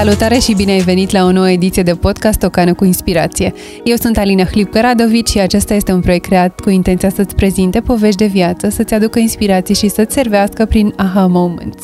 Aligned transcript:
Salutare 0.00 0.38
și 0.38 0.54
bine 0.54 0.72
ai 0.72 0.80
venit 0.80 1.10
la 1.10 1.24
o 1.24 1.32
nouă 1.32 1.50
ediție 1.50 1.82
de 1.82 1.94
podcast 1.94 2.42
O 2.42 2.48
cană 2.48 2.74
cu 2.74 2.84
inspirație. 2.84 3.52
Eu 3.84 3.96
sunt 3.96 4.18
Alina 4.18 4.44
Hlipcă-Radovici 4.44 5.28
și 5.28 5.38
acesta 5.38 5.74
este 5.74 5.92
un 5.92 6.00
proiect 6.00 6.24
creat 6.24 6.60
cu 6.60 6.70
intenția 6.70 7.10
să-ți 7.10 7.34
prezinte 7.34 7.80
povești 7.80 8.16
de 8.16 8.26
viață, 8.26 8.68
să-ți 8.68 8.94
aducă 8.94 9.18
inspirații 9.18 9.74
și 9.74 9.88
să-ți 9.88 10.14
servească 10.14 10.64
prin 10.64 10.92
aha 10.96 11.26
moments. 11.26 11.82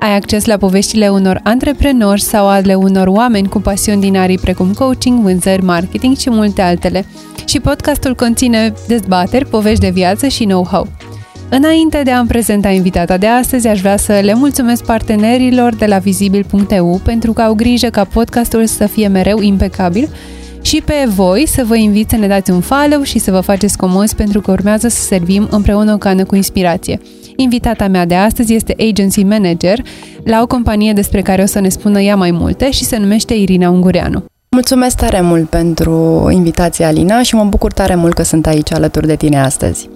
Ai 0.00 0.14
acces 0.14 0.44
la 0.44 0.56
poveștile 0.56 1.08
unor 1.08 1.40
antreprenori 1.42 2.20
sau 2.20 2.46
ale 2.46 2.74
unor 2.74 3.06
oameni 3.06 3.48
cu 3.48 3.60
pasiuni 3.60 4.00
din 4.00 4.16
arii 4.16 4.38
precum 4.38 4.72
coaching, 4.72 5.20
vânzări, 5.20 5.64
marketing 5.64 6.16
și 6.16 6.30
multe 6.30 6.62
altele. 6.62 7.06
Și 7.46 7.60
podcastul 7.60 8.14
conține 8.14 8.72
dezbateri, 8.86 9.46
povești 9.46 9.80
de 9.80 9.90
viață 9.90 10.28
și 10.28 10.44
know-how. 10.44 10.86
Înainte 11.50 12.02
de 12.02 12.10
a-mi 12.10 12.28
prezenta 12.28 12.68
invitata 12.68 13.16
de 13.16 13.26
astăzi, 13.26 13.68
aș 13.68 13.80
vrea 13.80 13.96
să 13.96 14.20
le 14.22 14.34
mulțumesc 14.34 14.84
partenerilor 14.84 15.74
de 15.74 15.86
la 15.86 15.98
vizibil.eu 15.98 17.00
pentru 17.04 17.32
că 17.32 17.42
au 17.42 17.54
grijă 17.54 17.88
ca 17.88 18.04
podcastul 18.04 18.66
să 18.66 18.86
fie 18.86 19.08
mereu 19.08 19.40
impecabil 19.40 20.08
și 20.62 20.82
pe 20.84 20.94
voi 21.06 21.46
să 21.46 21.64
vă 21.66 21.76
invit 21.76 22.10
să 22.10 22.16
ne 22.16 22.26
dați 22.26 22.50
un 22.50 22.60
follow 22.60 23.02
și 23.02 23.18
să 23.18 23.30
vă 23.30 23.40
faceți 23.40 23.76
comozi 23.76 24.14
pentru 24.14 24.40
că 24.40 24.50
urmează 24.50 24.88
să 24.88 25.02
servim 25.02 25.48
împreună 25.50 25.92
o 25.92 25.96
cană 25.96 26.24
cu 26.24 26.34
inspirație. 26.34 27.00
Invitata 27.36 27.88
mea 27.88 28.06
de 28.06 28.14
astăzi 28.14 28.54
este 28.54 28.74
agency 28.90 29.22
manager 29.22 29.82
la 30.24 30.42
o 30.42 30.46
companie 30.46 30.92
despre 30.92 31.22
care 31.22 31.42
o 31.42 31.46
să 31.46 31.60
ne 31.60 31.68
spună 31.68 32.00
ea 32.00 32.16
mai 32.16 32.30
multe 32.30 32.70
și 32.70 32.84
se 32.84 32.96
numește 32.96 33.34
Irina 33.34 33.70
Ungureanu. 33.70 34.24
Mulțumesc 34.50 34.96
tare 34.96 35.20
mult 35.20 35.48
pentru 35.48 36.28
invitația, 36.32 36.86
Alina, 36.86 37.22
și 37.22 37.34
mă 37.34 37.44
bucur 37.44 37.72
tare 37.72 37.94
mult 37.94 38.14
că 38.14 38.22
sunt 38.22 38.46
aici 38.46 38.72
alături 38.72 39.06
de 39.06 39.16
tine 39.16 39.40
astăzi. 39.40 39.88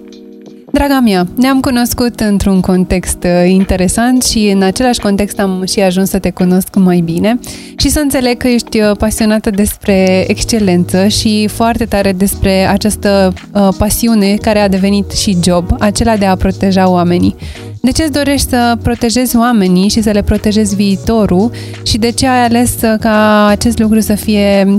Draga 0.73 1.01
mea, 1.01 1.27
ne-am 1.37 1.61
cunoscut 1.61 2.21
într-un 2.21 2.61
context 2.61 3.25
uh, 3.25 3.51
interesant 3.51 4.23
și 4.23 4.51
în 4.55 4.63
același 4.63 5.01
context 5.01 5.41
am 5.41 5.65
și 5.67 5.81
ajuns 5.81 6.09
să 6.09 6.19
te 6.19 6.31
cunosc 6.31 6.77
mai 6.77 7.01
bine 7.01 7.39
și 7.77 7.89
să 7.89 8.01
înțeleg 8.01 8.37
că 8.37 8.49
ești 8.49 8.81
uh, 8.81 8.91
pasionată 8.99 9.51
despre 9.51 10.25
excelență 10.29 11.07
și 11.07 11.49
foarte 11.49 11.85
tare 11.85 12.13
despre 12.13 12.67
această 12.67 13.33
uh, 13.55 13.69
pasiune 13.79 14.35
care 14.35 14.59
a 14.59 14.69
devenit 14.69 15.11
și 15.11 15.37
job, 15.45 15.77
acela 15.79 16.17
de 16.17 16.25
a 16.25 16.37
proteja 16.37 16.89
oamenii. 16.89 17.35
De 17.81 17.91
ce 17.91 18.03
îți 18.03 18.13
dorești 18.13 18.49
să 18.49 18.77
protejezi 18.83 19.37
oamenii 19.37 19.89
și 19.89 20.03
să 20.03 20.11
le 20.11 20.23
protejezi 20.23 20.75
viitorul 20.75 21.51
și 21.83 21.99
de 21.99 22.11
ce 22.11 22.27
ai 22.27 22.45
ales 22.45 22.75
ca 23.01 23.47
acest 23.47 23.79
lucru 23.79 24.01
să 24.01 24.15
fie 24.15 24.75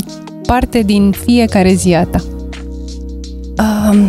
parte 0.45 0.79
din 0.79 1.13
fiecare 1.25 1.73
zi 1.73 1.93
a 1.93 2.03
ta? 2.03 2.32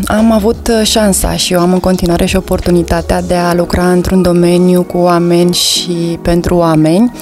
Am 0.04 0.32
avut 0.32 0.68
uh, 0.68 0.86
șansa 0.86 1.36
și 1.36 1.52
eu 1.52 1.60
am 1.60 1.72
în 1.72 1.80
continuare 1.80 2.24
și 2.24 2.36
oportunitatea 2.36 3.22
de 3.22 3.34
a 3.34 3.54
lucra 3.54 3.90
într-un 3.90 4.22
domeniu 4.22 4.82
cu 4.82 4.98
oameni 4.98 5.54
și 5.54 6.18
pentru 6.22 6.56
oameni. 6.56 7.12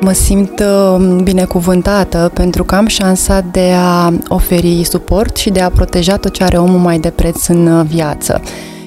Mă 0.00 0.12
simt 0.12 0.60
uh, 0.60 1.20
binecuvântată 1.22 2.30
pentru 2.34 2.64
că 2.64 2.74
am 2.74 2.86
șansa 2.86 3.44
de 3.50 3.72
a 3.76 4.12
oferi 4.28 4.84
suport 4.84 5.36
și 5.36 5.50
de 5.50 5.60
a 5.60 5.70
proteja 5.70 6.16
tot 6.16 6.32
ce 6.32 6.44
are 6.44 6.56
omul 6.56 6.78
mai 6.78 6.98
de 6.98 7.10
preț 7.10 7.46
în 7.46 7.66
uh, 7.66 7.86
viață. 7.86 8.40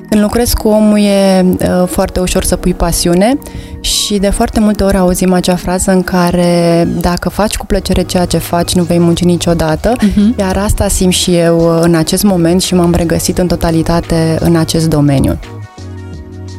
Când 0.10 0.22
lucrez 0.22 0.54
cu 0.54 0.68
omul 0.68 1.00
e 1.00 1.46
foarte 1.86 2.20
ușor 2.20 2.44
să 2.44 2.56
pui 2.56 2.74
pasiune 2.74 3.38
și 3.80 4.18
de 4.18 4.30
foarte 4.30 4.60
multe 4.60 4.84
ori 4.84 4.98
auzim 4.98 5.34
acea 5.34 5.56
frază 5.56 5.92
în 5.92 6.04
care 6.04 6.88
dacă 7.00 7.30
faci 7.30 7.56
cu 7.56 7.66
plăcere 7.66 8.04
ceea 8.04 8.26
ce 8.26 8.38
faci, 8.38 8.74
nu 8.74 8.84
vei 8.84 9.00
munci 9.00 9.24
niciodată, 9.24 9.92
uh-huh. 9.92 10.38
iar 10.38 10.58
asta 10.58 10.88
simt 10.88 11.14
și 11.14 11.36
eu 11.36 11.80
în 11.82 11.96
acest 11.96 12.24
moment 12.24 12.62
și 12.62 12.74
m-am 12.74 12.94
regăsit 12.94 13.38
în 13.38 13.48
totalitate 13.48 14.38
în 14.40 14.56
acest 14.56 14.90
domeniu. 14.90 15.40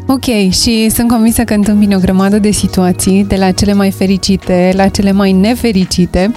Ok, 0.08 0.50
și 0.50 0.90
sunt 0.90 1.08
convinsă 1.08 1.42
că 1.42 1.54
întâmpini 1.54 1.94
o 1.94 1.98
grămadă 1.98 2.38
de 2.38 2.50
situații, 2.50 3.24
de 3.24 3.36
la 3.36 3.50
cele 3.50 3.72
mai 3.72 3.90
fericite 3.90 4.72
la 4.74 4.88
cele 4.88 5.12
mai 5.12 5.32
nefericite. 5.32 6.32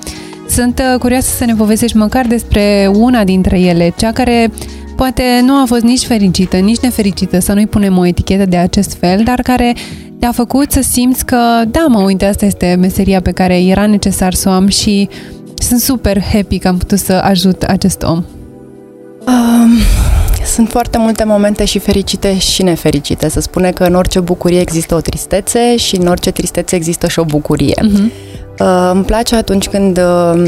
Sunt 0.48 0.82
uh, 0.94 1.00
curioasă 1.00 1.36
să 1.36 1.46
ne 1.46 1.54
povestești 1.54 1.98
măcar 1.98 2.26
despre 2.26 2.92
una 2.94 3.24
dintre 3.24 3.60
ele, 3.60 3.94
cea 3.98 4.12
care 4.12 4.52
poate 5.00 5.24
nu 5.44 5.62
a 5.62 5.64
fost 5.66 5.82
nici 5.82 6.06
fericită, 6.06 6.58
nici 6.58 6.80
nefericită, 6.80 7.40
să 7.40 7.54
nu-i 7.54 7.68
punem 7.68 7.98
o 7.98 8.06
etichetă 8.06 8.46
de 8.46 8.58
acest 8.58 8.98
fel, 9.00 9.24
dar 9.24 9.42
care 9.42 9.76
te-a 10.20 10.32
făcut 10.32 10.72
să 10.72 10.82
simți 10.82 11.26
că, 11.26 11.38
da, 11.68 11.86
mă, 11.88 12.02
uite, 12.02 12.26
asta 12.26 12.46
este 12.46 12.78
meseria 12.80 13.22
pe 13.22 13.32
care 13.32 13.62
era 13.64 13.86
necesar 13.86 14.34
să 14.34 14.50
o 14.50 14.52
am 14.52 14.68
și 14.68 15.10
sunt 15.56 15.80
super 15.80 16.22
happy 16.22 16.58
că 16.58 16.68
am 16.68 16.78
putut 16.78 17.00
să 17.00 17.14
ajut 17.14 17.64
acest 17.64 18.04
om? 18.04 18.24
Um, 19.28 19.72
sunt 20.46 20.70
foarte 20.70 20.98
multe 20.98 21.24
momente 21.24 21.66
și 21.66 21.80
fericite 21.80 22.38
și 22.38 22.64
nefericite. 22.64 23.28
Se 23.28 23.40
spune 23.40 23.72
că 23.72 23.84
în 23.84 23.96
orice 23.96 24.20
bucurie 24.20 24.60
există 24.60 24.96
o 24.96 25.00
tristețe 25.00 25.78
și 25.78 25.96
în 25.96 26.08
orice 26.08 26.32
tristețe 26.32 26.76
există 26.76 27.08
și 27.08 27.20
o 27.20 27.24
bucurie. 27.24 27.76
Uh-huh. 27.78 28.12
Uh, 28.60 28.90
îmi 28.94 29.04
place 29.04 29.36
atunci 29.36 29.68
când 29.68 29.98
uh, 29.98 30.44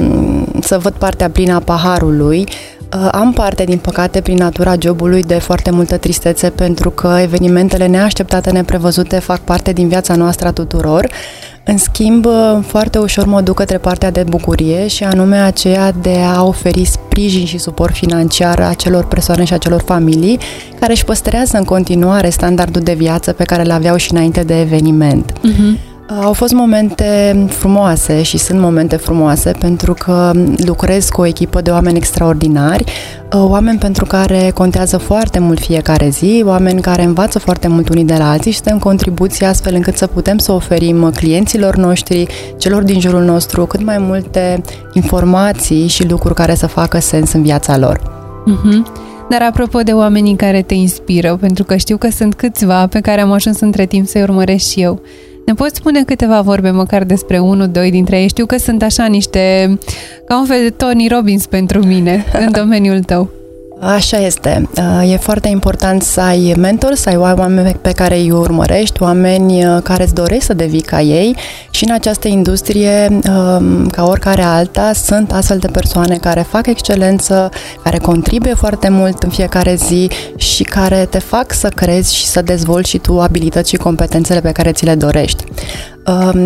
să 0.61 0.77
văd 0.77 0.93
partea 0.93 1.29
plină 1.29 1.53
a 1.53 1.59
paharului, 1.59 2.39
Uh, 2.47 2.80
am 3.11 3.33
parte, 3.33 3.63
din 3.63 3.77
păcate, 3.77 4.21
prin 4.21 4.37
natura 4.37 4.75
jobului 4.79 5.23
de 5.23 5.39
foarte 5.39 5.71
multă 5.71 5.97
tristețe 5.97 6.49
pentru 6.49 6.89
că 6.89 7.17
evenimentele 7.21 7.87
neașteptate, 7.87 8.51
neprevăzute 8.51 9.19
fac 9.19 9.39
parte 9.39 9.71
din 9.71 9.87
viața 9.87 10.15
noastră 10.15 10.47
a 10.47 10.51
tuturor. 10.51 11.09
În 11.63 11.77
schimb, 11.77 12.25
uh, 12.25 12.57
foarte 12.67 12.97
ușor 12.97 13.25
mă 13.25 13.41
duc 13.41 13.55
către 13.55 13.77
partea 13.77 14.11
de 14.11 14.23
bucurie 14.27 14.87
și 14.87 15.03
anume 15.03 15.37
aceea 15.37 15.91
de 15.91 16.17
a 16.35 16.43
oferi 16.43 16.85
sprijin 16.85 17.45
și 17.45 17.57
suport 17.57 17.93
financiar 17.93 18.59
acelor 18.59 19.05
persoane 19.05 19.43
și 19.43 19.53
acelor 19.53 19.81
familii 19.81 20.39
care 20.79 20.91
își 20.91 21.05
păstrează 21.05 21.57
în 21.57 21.63
continuare 21.63 22.29
standardul 22.29 22.81
de 22.81 22.93
viață 22.93 23.31
pe 23.31 23.43
care 23.43 23.63
le 23.63 23.73
aveau 23.73 23.95
și 23.95 24.11
înainte 24.11 24.43
de 24.43 24.59
eveniment. 24.59 25.31
Uh-huh. 25.31 25.90
Au 26.19 26.33
fost 26.33 26.53
momente 26.53 27.45
frumoase 27.49 28.21
și 28.21 28.37
sunt 28.37 28.59
momente 28.59 28.95
frumoase 28.95 29.51
pentru 29.59 29.93
că 29.93 30.31
lucrez 30.65 31.09
cu 31.09 31.21
o 31.21 31.25
echipă 31.25 31.61
de 31.61 31.69
oameni 31.69 31.97
extraordinari, 31.97 32.83
oameni 33.31 33.77
pentru 33.77 34.05
care 34.05 34.51
contează 34.53 34.97
foarte 34.97 35.39
mult 35.39 35.59
fiecare 35.59 36.09
zi, 36.09 36.43
oameni 36.45 36.81
care 36.81 37.03
învață 37.03 37.39
foarte 37.39 37.67
mult 37.67 37.89
unii 37.89 38.03
de 38.03 38.15
la 38.17 38.29
alții 38.29 38.51
și 38.51 38.57
suntem 38.57 38.79
contribuții 38.79 39.45
astfel 39.45 39.73
încât 39.75 39.97
să 39.97 40.07
putem 40.07 40.37
să 40.37 40.51
oferim 40.51 41.11
clienților 41.15 41.75
noștri, 41.75 42.27
celor 42.57 42.83
din 42.83 42.99
jurul 42.99 43.23
nostru, 43.23 43.65
cât 43.65 43.83
mai 43.83 43.97
multe 43.97 44.61
informații 44.93 45.87
și 45.87 46.07
lucruri 46.07 46.35
care 46.35 46.55
să 46.55 46.67
facă 46.67 46.99
sens 46.99 47.33
în 47.33 47.41
viața 47.41 47.77
lor. 47.77 47.99
Uh-huh. 47.99 49.09
Dar 49.29 49.41
apropo 49.41 49.79
de 49.79 49.91
oamenii 49.91 50.35
care 50.35 50.61
te 50.61 50.73
inspiră, 50.73 51.37
pentru 51.39 51.63
că 51.63 51.75
știu 51.75 51.97
că 51.97 52.09
sunt 52.09 52.33
câțiva 52.33 52.87
pe 52.87 52.99
care 52.99 53.21
am 53.21 53.31
ajuns 53.31 53.59
între 53.59 53.85
timp 53.85 54.07
să-i 54.07 54.21
urmăresc 54.21 54.69
și 54.69 54.81
eu, 54.81 55.01
ne 55.45 55.53
poți 55.53 55.75
spune 55.75 56.03
câteva 56.03 56.41
vorbe 56.41 56.69
măcar 56.69 57.03
despre 57.03 57.39
unul, 57.39 57.67
doi 57.67 57.91
dintre 57.91 58.21
ei? 58.21 58.27
Știu 58.27 58.45
că 58.45 58.57
sunt 58.57 58.83
așa 58.83 59.05
niște, 59.05 59.77
ca 60.27 60.39
un 60.39 60.45
fel 60.45 60.61
de 60.61 60.69
Tony 60.69 61.07
Robbins 61.07 61.45
pentru 61.45 61.85
mine 61.85 62.25
în 62.33 62.51
domeniul 62.61 63.03
tău. 63.03 63.29
Așa 63.81 64.17
este. 64.17 64.69
Uh, 64.77 65.11
e 65.11 65.17
foarte 65.17 65.47
important 65.47 66.01
să 66.01 66.21
ai 66.21 66.53
mentor, 66.57 66.93
să 66.93 67.09
ai 67.09 67.15
oameni 67.15 67.75
pe 67.81 67.91
care 67.91 68.17
îi 68.17 68.31
urmărești, 68.31 69.01
oameni 69.01 69.65
uh, 69.65 69.81
care 69.83 70.03
îți 70.03 70.13
doresc 70.13 70.45
să 70.45 70.53
devii 70.53 70.81
ca 70.81 71.01
ei 71.01 71.35
și 71.69 71.83
în 71.83 71.93
această 71.93 72.27
industrie, 72.27 73.07
um, 73.07 73.87
ca 73.87 74.03
oricare 74.03 74.41
alta, 74.41 74.93
sunt 74.93 75.31
astfel 75.31 75.57
de 75.57 75.67
persoane 75.67 76.17
care 76.17 76.41
fac 76.41 76.67
excelență, 76.67 77.49
care 77.83 77.97
contribuie 77.97 78.53
foarte 78.53 78.89
mult 78.89 79.23
în 79.23 79.29
fiecare 79.29 79.75
zi 79.75 80.09
și 80.35 80.63
care 80.63 81.07
te 81.09 81.19
fac 81.19 81.53
să 81.53 81.67
crezi 81.67 82.15
și 82.15 82.25
să 82.25 82.41
dezvolți 82.41 82.89
și 82.89 82.97
tu 82.97 83.19
abilități 83.19 83.69
și 83.69 83.77
competențele 83.77 84.41
pe 84.41 84.51
care 84.51 84.71
ți 84.71 84.85
le 84.85 84.95
dorești. 84.95 85.43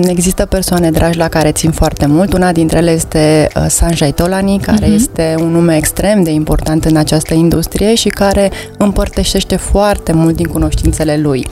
Există 0.04 0.46
persoane 0.46 0.92
dragi 0.92 1.18
la 1.18 1.28
care 1.28 1.52
țin 1.52 1.72
foarte 1.72 2.06
mult. 2.06 2.34
Una 2.34 2.52
dintre 2.52 2.78
ele 2.78 2.92
este 2.92 3.48
uh, 3.56 3.66
Sanjay 3.68 4.12
Tolani, 4.12 4.60
care 4.60 4.86
uh-huh. 4.86 4.96
este 4.96 5.36
un 5.40 5.52
nume 5.52 5.76
extrem 5.76 6.24
de 6.24 6.32
important 6.32 6.86
în 6.86 6.96
această 6.96 7.34
industrie 7.34 7.96
și 7.96 8.10
care 8.10 8.52
împărtășește 8.78 9.56
foarte 9.56 10.12
mult 10.12 10.36
din 10.36 10.46
cunoștințele 10.48 11.18
lui. 11.18 11.48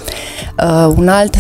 Uh, 0.64 0.94
un 0.96 1.08
alt 1.08 1.36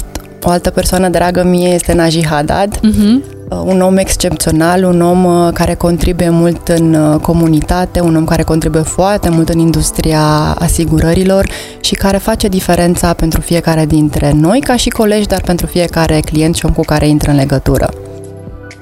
o 0.46 0.50
altă 0.50 0.70
persoană 0.70 1.10
dragă 1.10 1.44
mie 1.44 1.70
este 1.74 1.94
Naji 1.94 2.26
Haddad, 2.26 2.78
uh-huh. 2.78 3.33
Un 3.66 3.82
om 3.82 3.98
excepțional, 3.98 4.84
un 4.84 5.02
om 5.02 5.24
uh, 5.24 5.54
care 5.54 5.74
contribuie 5.74 6.30
mult 6.30 6.68
în 6.68 6.94
uh, 6.94 7.20
comunitate, 7.20 8.00
un 8.00 8.16
om 8.16 8.26
care 8.26 8.44
contribuie 8.44 8.84
foarte 8.84 9.30
mult 9.30 9.50
în 9.50 9.60
industria 9.60 10.56
asigurărilor 10.60 11.50
și 11.80 11.94
care 11.94 12.18
face 12.18 12.48
diferența 12.48 13.14
pentru 13.14 13.42
fiecare 13.42 13.86
dintre 13.86 14.32
noi 14.36 14.60
ca 14.60 14.76
și 14.76 14.90
colegi, 14.90 15.28
dar 15.28 15.42
pentru 15.42 15.66
fiecare 15.66 16.20
client 16.20 16.56
și 16.56 16.66
om 16.66 16.72
cu 16.72 16.82
care 16.82 17.08
intră 17.08 17.32
în 17.32 17.38
legătură. 17.38 17.94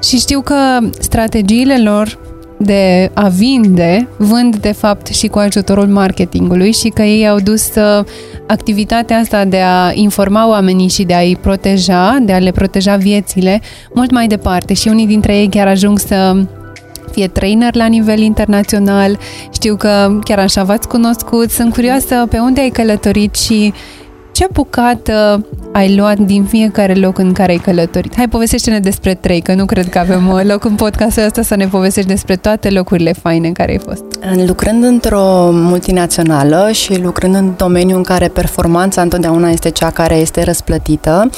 Și 0.03 0.17
știu 0.17 0.41
că 0.41 0.55
strategiile 0.99 1.81
lor 1.81 2.17
de 2.63 3.11
a 3.13 3.27
vinde, 3.27 4.07
vând 4.17 4.55
de 4.55 4.71
fapt 4.71 5.07
și 5.07 5.27
cu 5.27 5.39
ajutorul 5.39 5.87
marketingului 5.87 6.71
și 6.71 6.89
că 6.89 7.01
ei 7.01 7.27
au 7.27 7.39
dus 7.39 7.75
uh, 7.75 8.05
activitatea 8.47 9.17
asta 9.17 9.45
de 9.45 9.59
a 9.59 9.91
informa 9.93 10.47
oamenii 10.47 10.87
și 10.87 11.03
de 11.03 11.13
a-i 11.13 11.37
proteja, 11.41 12.17
de 12.21 12.33
a 12.33 12.37
le 12.37 12.51
proteja 12.51 12.95
viețile 12.95 13.61
mult 13.93 14.11
mai 14.11 14.27
departe 14.27 14.73
și 14.73 14.87
unii 14.87 15.07
dintre 15.07 15.37
ei 15.37 15.47
chiar 15.49 15.67
ajung 15.67 15.99
să 15.99 16.35
fie 17.11 17.27
trainer 17.27 17.75
la 17.75 17.85
nivel 17.85 18.19
internațional. 18.19 19.17
Știu 19.53 19.75
că 19.75 20.19
chiar 20.23 20.39
așa 20.39 20.63
v-ați 20.63 20.87
cunoscut. 20.87 21.49
Sunt 21.49 21.73
curioasă 21.73 22.25
pe 22.29 22.37
unde 22.37 22.61
ai 22.61 22.69
călătorit 22.69 23.35
și 23.35 23.73
ce 24.41 24.47
bucată 24.53 25.45
ai 25.71 25.95
luat 25.95 26.17
din 26.17 26.43
fiecare 26.43 26.93
loc 26.93 27.17
în 27.17 27.33
care 27.33 27.51
ai 27.51 27.57
călătorit? 27.57 28.15
Hai, 28.15 28.27
povestește-ne 28.27 28.79
despre 28.79 29.13
trei, 29.13 29.41
că 29.41 29.53
nu 29.53 29.65
cred 29.65 29.89
că 29.89 29.99
avem 29.99 30.27
uh, 30.29 30.41
loc 30.43 30.63
în 30.63 30.75
podcastul 30.75 31.23
ăsta 31.23 31.41
să 31.41 31.55
ne 31.55 31.67
povestești 31.67 32.09
despre 32.09 32.35
toate 32.35 32.69
locurile 32.69 33.13
faine 33.13 33.47
în 33.47 33.53
care 33.53 33.71
ai 33.71 33.77
fost. 33.77 34.03
Lucrând 34.47 34.83
într-o 34.83 35.49
multinațională 35.51 36.69
și 36.71 37.01
lucrând 37.01 37.35
în 37.35 37.53
domeniul 37.57 37.97
în 37.97 38.03
care 38.03 38.27
performanța 38.27 39.01
întotdeauna 39.01 39.49
este 39.49 39.69
cea 39.69 39.89
care 39.89 40.15
este 40.15 40.43
răsplătită, 40.43 41.29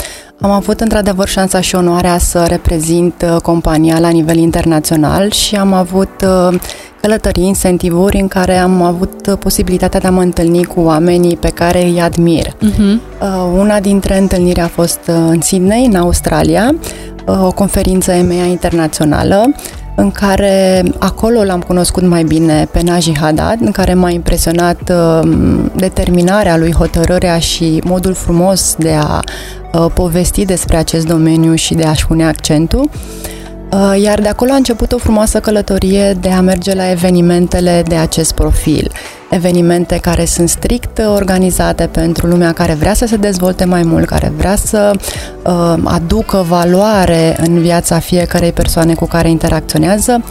am 0.44 0.52
avut 0.52 0.80
într-adevăr 0.80 1.28
șansa 1.28 1.62
și 1.62 1.76
onoarea 1.76 2.18
să 2.18 2.46
reprezint 2.48 3.26
uh, 3.26 3.42
compania 3.42 4.00
la 4.00 4.10
nivel 4.10 4.38
internațional 4.38 5.32
și 5.32 5.56
am 5.56 5.74
avut 5.74 6.26
uh, 6.26 6.60
călătorii, 7.02 7.46
incentivuri 7.46 8.20
în 8.20 8.28
care 8.28 8.58
am 8.58 8.82
avut 8.82 9.28
uh, 9.28 9.38
posibilitatea 9.40 10.00
de 10.00 10.08
a 10.08 10.12
mă 10.12 10.22
întâlni 10.22 10.64
cu 10.64 10.80
oamenii 10.80 11.38
pe 11.38 11.50
care 11.50 11.84
îi 11.84 12.02
admir. 12.02 12.48
Uh-huh. 12.48 13.22
Una 13.58 13.80
dintre 13.80 14.18
întâlniri 14.18 14.60
a 14.60 14.68
fost 14.68 15.00
în 15.06 15.42
Sydney, 15.42 15.86
în 15.86 15.96
Australia, 15.96 16.76
o 17.26 17.52
conferință 17.52 18.12
EMEA 18.12 18.46
internațională 18.46 19.54
în 19.96 20.12
care 20.12 20.84
acolo 21.00 21.44
l-am 21.44 21.62
cunoscut 21.62 22.04
mai 22.04 22.24
bine 22.24 22.68
pe 22.72 22.82
Naji 22.82 23.18
Haddad, 23.18 23.62
în 23.62 23.72
care 23.72 23.94
m-a 23.94 24.10
impresionat 24.10 24.80
uh, 24.90 25.30
determinarea 25.76 26.58
lui, 26.58 26.74
hotărârea 26.74 27.40
și 27.40 27.82
modul 27.84 28.14
frumos 28.14 28.76
de 28.78 28.94
a 28.94 29.20
uh, 29.74 29.86
povesti 29.94 30.46
despre 30.46 30.78
acest 30.78 31.08
domeniu 31.08 31.56
și 31.56 31.74
de 31.74 31.84
a-și 31.84 32.08
pune 32.08 32.26
accentul. 32.26 32.90
Uh, 33.74 34.02
iar 34.02 34.22
de 34.22 34.28
acolo 34.28 34.52
a 34.52 34.56
început 34.56 34.92
o 34.92 34.98
frumoasă 34.98 35.40
călătorie 35.40 36.18
de 36.20 36.30
a 36.30 36.42
merge 36.42 36.74
la 36.74 36.92
evenimentele 36.92 37.84
de 37.88 37.96
acest 37.96 38.34
profil. 38.34 38.92
Evenimente 39.30 39.98
care 40.02 40.26
sunt 40.26 40.50
strict 40.50 41.02
organizate 41.16 41.88
pentru 41.92 42.28
lumea 42.28 42.52
care 42.52 42.74
vrea 42.74 42.94
să 42.94 43.06
se 43.06 43.16
dezvolte 43.16 43.66
mai 43.66 43.84
mult, 43.84 44.06
care 44.06 44.32
vrea 44.38 44.56
să 44.56 44.92
uh, 45.44 45.76
aducă 45.84 46.46
valoare 46.48 47.36
în 47.40 47.60
viața 47.60 48.00
fiecarei 48.00 48.52
persoane 48.52 48.94
cu 48.94 49.06
care 49.06 49.30
interacționează. 49.30 50.24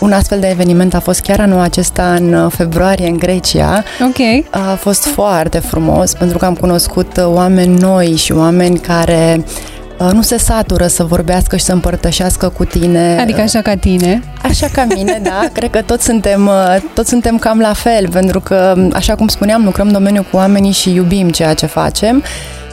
Un 0.00 0.12
astfel 0.12 0.40
de 0.40 0.48
eveniment 0.48 0.94
a 0.94 1.00
fost 1.00 1.20
chiar 1.20 1.40
anul 1.40 1.60
acesta 1.60 2.14
în 2.14 2.32
uh, 2.32 2.52
februarie 2.52 3.08
în 3.08 3.16
Grecia. 3.16 3.82
Ok. 4.08 4.44
A 4.50 4.74
fost 4.74 5.04
foarte 5.04 5.58
frumos 5.58 6.12
pentru 6.12 6.38
că 6.38 6.44
am 6.44 6.54
cunoscut 6.54 7.16
uh, 7.16 7.24
oameni 7.26 7.78
noi 7.78 8.14
și 8.16 8.32
oameni 8.32 8.78
care 8.78 9.36
uh, 9.38 9.44
Uh, 9.44 9.77
nu 9.98 10.22
se 10.22 10.38
satură 10.38 10.86
să 10.86 11.04
vorbească 11.04 11.56
și 11.56 11.64
să 11.64 11.72
împărtășească 11.72 12.48
cu 12.48 12.64
tine. 12.64 13.18
Adică 13.20 13.40
așa 13.40 13.60
ca 13.60 13.74
tine. 13.74 14.22
Așa 14.42 14.66
ca 14.72 14.86
mine, 14.94 15.20
da. 15.22 15.48
Cred 15.52 15.70
că 15.70 15.82
toți 15.82 16.04
suntem, 16.04 16.46
uh, 16.46 16.76
toți 16.94 17.08
suntem 17.08 17.38
cam 17.38 17.58
la 17.58 17.72
fel, 17.72 18.08
pentru 18.08 18.40
că, 18.40 18.74
așa 18.92 19.14
cum 19.14 19.28
spuneam, 19.28 19.64
lucrăm 19.64 19.86
în 19.86 19.92
domeniul 19.92 20.26
cu 20.30 20.36
oamenii 20.36 20.72
și 20.72 20.94
iubim 20.94 21.30
ceea 21.30 21.54
ce 21.54 21.66
facem. 21.66 22.22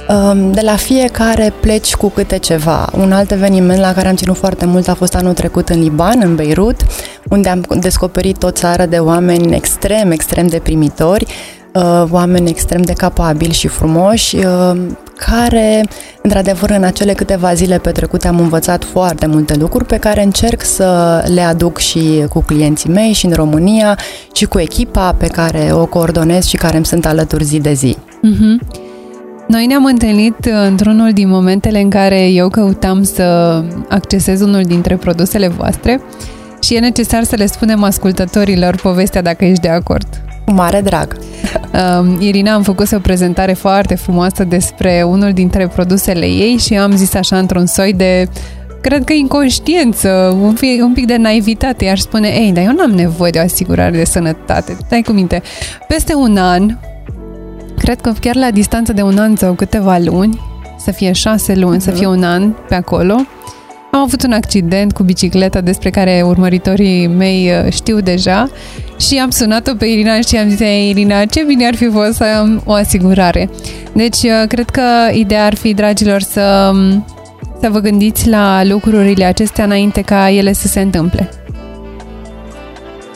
Um, 0.10 0.52
de 0.52 0.62
la 0.62 0.76
fiecare 0.76 1.54
pleci 1.60 1.96
cu 1.96 2.10
câte 2.10 2.38
ceva. 2.38 2.90
Un 2.98 3.12
alt 3.12 3.32
eveniment 3.32 3.80
la 3.80 3.94
care 3.94 4.08
am 4.08 4.16
ținut 4.16 4.38
foarte 4.38 4.66
mult 4.66 4.88
a 4.88 4.94
fost 4.94 5.16
anul 5.16 5.34
trecut 5.34 5.70
în 5.70 5.80
Liban, 5.80 6.20
în 6.24 6.36
Beirut, 6.36 6.76
unde 7.30 7.50
am 7.50 7.66
descoperit 7.80 8.44
o 8.44 8.52
țară 8.52 8.86
de 8.86 8.98
oameni 8.98 9.56
extrem, 9.56 10.12
extrem 10.12 10.48
de 10.48 10.60
primitori, 10.64 11.26
uh, 11.74 12.04
oameni 12.10 12.50
extrem 12.50 12.82
de 12.82 12.94
capabili 12.94 13.54
și 13.54 13.68
frumoși, 13.68 14.38
care, 15.32 15.84
într-adevăr, 16.22 16.70
în 16.70 16.84
acele 16.84 17.14
câteva 17.14 17.54
zile 17.54 17.78
petrecute 17.78 18.28
am 18.28 18.40
învățat 18.40 18.84
foarte 18.84 19.26
multe 19.26 19.56
lucruri 19.56 19.86
pe 19.86 19.98
care 19.98 20.24
încerc 20.24 20.64
să 20.64 21.24
le 21.34 21.42
aduc 21.42 21.78
și 21.78 22.26
cu 22.30 22.42
clienții 22.42 22.90
mei 22.90 23.12
și 23.12 23.26
în 23.26 23.34
România 23.34 24.00
și 24.34 24.46
cu 24.46 24.60
echipa 24.60 25.14
pe 25.14 25.28
care 25.28 25.70
o 25.72 25.86
coordonez 25.86 26.46
și 26.46 26.56
care 26.56 26.76
îmi 26.76 26.86
sunt 26.86 27.06
alături 27.06 27.44
zi 27.44 27.60
de 27.60 27.74
zi. 27.74 27.98
Mm-hmm. 27.98 28.84
Noi 29.48 29.66
ne-am 29.66 29.86
întâlnit 29.86 30.50
într-unul 30.68 31.12
din 31.12 31.30
momentele 31.30 31.80
în 31.80 31.90
care 31.90 32.28
eu 32.28 32.50
căutam 32.50 33.04
să 33.04 33.24
accesez 33.90 34.42
unul 34.42 34.64
dintre 34.64 34.96
produsele 34.96 35.48
voastre 35.48 36.02
și 36.62 36.76
e 36.76 36.80
necesar 36.80 37.24
să 37.24 37.36
le 37.36 37.46
spunem 37.46 37.84
ascultătorilor 37.84 38.76
povestea 38.76 39.22
dacă 39.22 39.46
ești 39.46 39.62
de 39.62 39.70
acord. 39.70 40.25
Cu 40.46 40.52
mare 40.52 40.82
drag. 40.82 41.18
Um, 42.00 42.22
Irina 42.22 42.54
am 42.54 42.64
făcut 42.64 42.92
o 42.92 43.00
prezentare 43.00 43.54
foarte 43.54 43.96
frumoasă 43.96 44.44
despre 44.44 45.04
unul 45.08 45.34
dintre 45.34 45.68
produsele 45.68 46.26
ei 46.26 46.58
și 46.58 46.78
am 46.78 46.96
zis 46.96 47.14
așa 47.14 47.38
într-un 47.38 47.66
soi 47.66 47.94
de 47.94 48.30
cred 48.82 49.04
că 49.04 49.14
inconștiență, 49.14 50.38
un 50.42 50.54
pic, 50.54 50.84
un 50.84 50.94
pic 50.94 51.06
de 51.06 51.16
naivitate, 51.18 51.88
aș 51.88 52.00
spune, 52.00 52.28
ei, 52.28 52.52
dar 52.52 52.64
eu 52.64 52.72
n-am 52.72 52.92
nevoie 52.92 53.32
de 53.32 53.40
o 53.40 53.42
asigurare 53.42 53.98
de 53.98 54.04
sănătate. 54.04 54.78
Stai 54.86 55.02
cu 55.02 55.12
minte, 55.12 55.42
peste 55.88 56.14
un 56.14 56.38
an, 56.38 56.78
cred 57.78 58.02
că 58.02 58.14
chiar 58.20 58.36
la 58.36 58.52
distanță 58.52 58.94
de 58.94 59.02
un 59.02 59.18
an 59.18 59.36
sau 59.36 59.54
câteva 59.54 59.98
luni, 59.98 60.42
să 60.78 60.92
fie 60.92 61.12
șase 61.12 61.56
luni, 61.56 61.78
uh-huh. 61.78 61.84
să 61.84 61.92
fie 61.92 62.08
un 62.08 62.24
an 62.24 62.52
pe 62.68 62.76
acolo, 62.76 63.16
am 63.96 64.02
avut 64.02 64.24
un 64.24 64.32
accident 64.32 64.94
cu 64.94 65.04
bicicleta 65.04 65.62
despre 65.62 65.90
care 65.90 66.22
urmăritorii 66.26 67.08
mei 67.08 67.52
uh, 67.52 67.72
știu 67.72 68.00
deja 68.00 68.50
și 69.00 69.18
am 69.18 69.30
sunat-o 69.30 69.76
pe 69.76 69.86
Irina 69.86 70.22
și 70.22 70.38
am 70.38 70.50
zis, 70.50 70.60
Irina, 70.60 71.26
ce 71.26 71.44
bine 71.48 71.66
ar 71.66 71.76
fi 71.76 71.90
fost 71.90 72.14
să 72.14 72.24
am 72.40 72.62
o 72.66 72.72
asigurare. 72.72 73.50
Deci, 73.94 74.18
uh, 74.18 74.48
cred 74.48 74.70
că 74.70 74.82
ideea 75.12 75.46
ar 75.46 75.56
fi, 75.56 75.74
dragilor, 75.74 76.22
să, 76.22 76.72
um, 76.74 77.06
să 77.62 77.70
vă 77.70 77.80
gândiți 77.80 78.30
la 78.30 78.64
lucrurile 78.64 79.26
acestea 79.26 79.64
înainte 79.64 80.02
ca 80.02 80.30
ele 80.30 80.54
să 80.54 80.68
se 80.68 80.82
întâmple. 80.82 81.30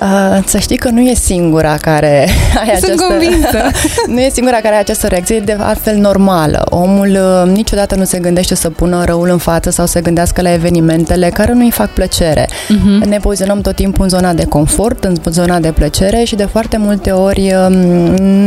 Uh, 0.01 0.43
să 0.45 0.57
știi 0.57 0.77
că 0.77 0.89
nu 0.89 0.99
e 0.99 1.13
singura 1.13 1.77
care 1.77 2.29
are 2.61 2.77
Sunt 2.77 2.91
această... 2.91 3.03
convinsă. 3.07 3.61
nu 4.13 4.19
e 4.19 4.29
singura 4.29 4.55
care 4.55 4.67
are 4.67 4.77
această 4.77 5.07
reacție, 5.07 5.35
e 5.35 5.39
de 5.39 5.57
altfel 5.59 5.97
normală. 5.97 6.61
Omul 6.69 7.09
uh, 7.09 7.51
niciodată 7.51 7.95
nu 7.95 8.03
se 8.03 8.19
gândește 8.19 8.55
să 8.55 8.69
pună 8.69 9.03
răul 9.05 9.29
în 9.29 9.37
față 9.37 9.69
sau 9.69 9.85
să 9.85 10.01
gândească 10.01 10.41
la 10.41 10.53
evenimentele 10.53 11.29
care 11.29 11.53
nu 11.53 11.63
îi 11.63 11.71
fac 11.71 11.89
plăcere. 11.89 12.45
Uh-huh. 12.45 13.07
Ne 13.07 13.17
poziționăm 13.17 13.61
tot 13.61 13.75
timpul 13.75 14.03
în 14.03 14.09
zona 14.09 14.33
de 14.33 14.45
confort, 14.45 15.03
în 15.03 15.15
zona 15.25 15.59
de 15.59 15.71
plăcere 15.71 16.23
și 16.23 16.35
de 16.35 16.45
foarte 16.45 16.77
multe 16.77 17.11
ori 17.11 17.53
um, 17.53 17.73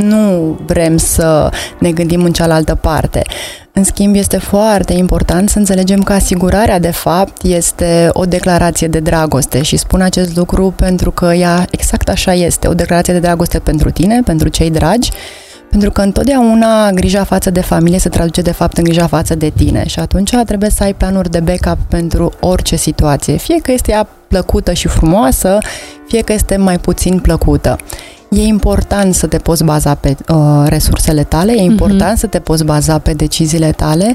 nu 0.06 0.58
vrem 0.66 0.96
să 0.96 1.50
ne 1.78 1.90
gândim 1.90 2.24
în 2.24 2.32
cealaltă 2.32 2.74
parte. 2.74 3.22
În 3.74 3.84
schimb, 3.84 4.14
este 4.14 4.38
foarte 4.38 4.92
important 4.92 5.48
să 5.48 5.58
înțelegem 5.58 6.02
că 6.02 6.12
asigurarea, 6.12 6.78
de 6.78 6.90
fapt, 6.90 7.42
este 7.42 8.08
o 8.12 8.24
declarație 8.24 8.86
de 8.86 9.00
dragoste 9.00 9.62
și 9.62 9.76
spun 9.76 10.00
acest 10.00 10.36
lucru 10.36 10.74
pentru 10.76 11.10
că 11.10 11.34
ea 11.34 11.66
exact 11.70 12.08
așa 12.08 12.34
este, 12.34 12.68
o 12.68 12.74
declarație 12.74 13.12
de 13.12 13.18
dragoste 13.18 13.58
pentru 13.58 13.90
tine, 13.90 14.20
pentru 14.24 14.48
cei 14.48 14.70
dragi, 14.70 15.10
pentru 15.70 15.90
că 15.90 16.00
întotdeauna 16.00 16.90
grija 16.90 17.24
față 17.24 17.50
de 17.50 17.60
familie 17.60 17.98
se 17.98 18.08
traduce 18.08 18.40
de 18.40 18.52
fapt 18.52 18.76
în 18.76 18.84
grija 18.84 19.06
față 19.06 19.34
de 19.34 19.52
tine 19.56 19.86
și 19.86 19.98
atunci 19.98 20.34
trebuie 20.46 20.70
să 20.70 20.82
ai 20.82 20.94
planuri 20.94 21.30
de 21.30 21.40
backup 21.40 21.78
pentru 21.88 22.32
orice 22.40 22.76
situație, 22.76 23.36
fie 23.36 23.58
că 23.62 23.72
este 23.72 23.90
ea 23.90 24.08
plăcută 24.28 24.72
și 24.72 24.88
frumoasă, 24.88 25.58
fie 26.06 26.22
că 26.22 26.32
este 26.32 26.56
mai 26.56 26.78
puțin 26.78 27.18
plăcută. 27.18 27.76
E 28.32 28.42
important 28.42 29.14
să 29.14 29.26
te 29.26 29.38
poți 29.38 29.64
baza 29.64 29.94
pe 29.94 30.16
uh, 30.28 30.36
resursele 30.64 31.24
tale, 31.24 31.52
e 31.52 31.62
important 31.62 32.16
uh-huh. 32.16 32.20
să 32.20 32.26
te 32.26 32.38
poți 32.38 32.64
baza 32.64 32.98
pe 32.98 33.12
deciziile 33.12 33.72
tale, 33.72 34.14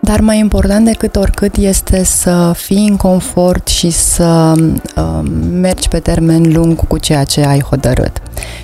dar 0.00 0.20
mai 0.20 0.38
important 0.38 0.84
decât 0.84 1.16
oricât 1.16 1.56
este 1.56 2.04
să 2.04 2.52
fii 2.56 2.88
în 2.88 2.96
confort 2.96 3.68
și 3.68 3.90
să 3.90 4.54
uh, 4.96 5.30
mergi 5.52 5.88
pe 5.88 5.98
termen 5.98 6.52
lung 6.52 6.86
cu 6.86 6.98
ceea 6.98 7.24
ce 7.24 7.40
ai 7.44 7.60
hotărât. 7.60 8.12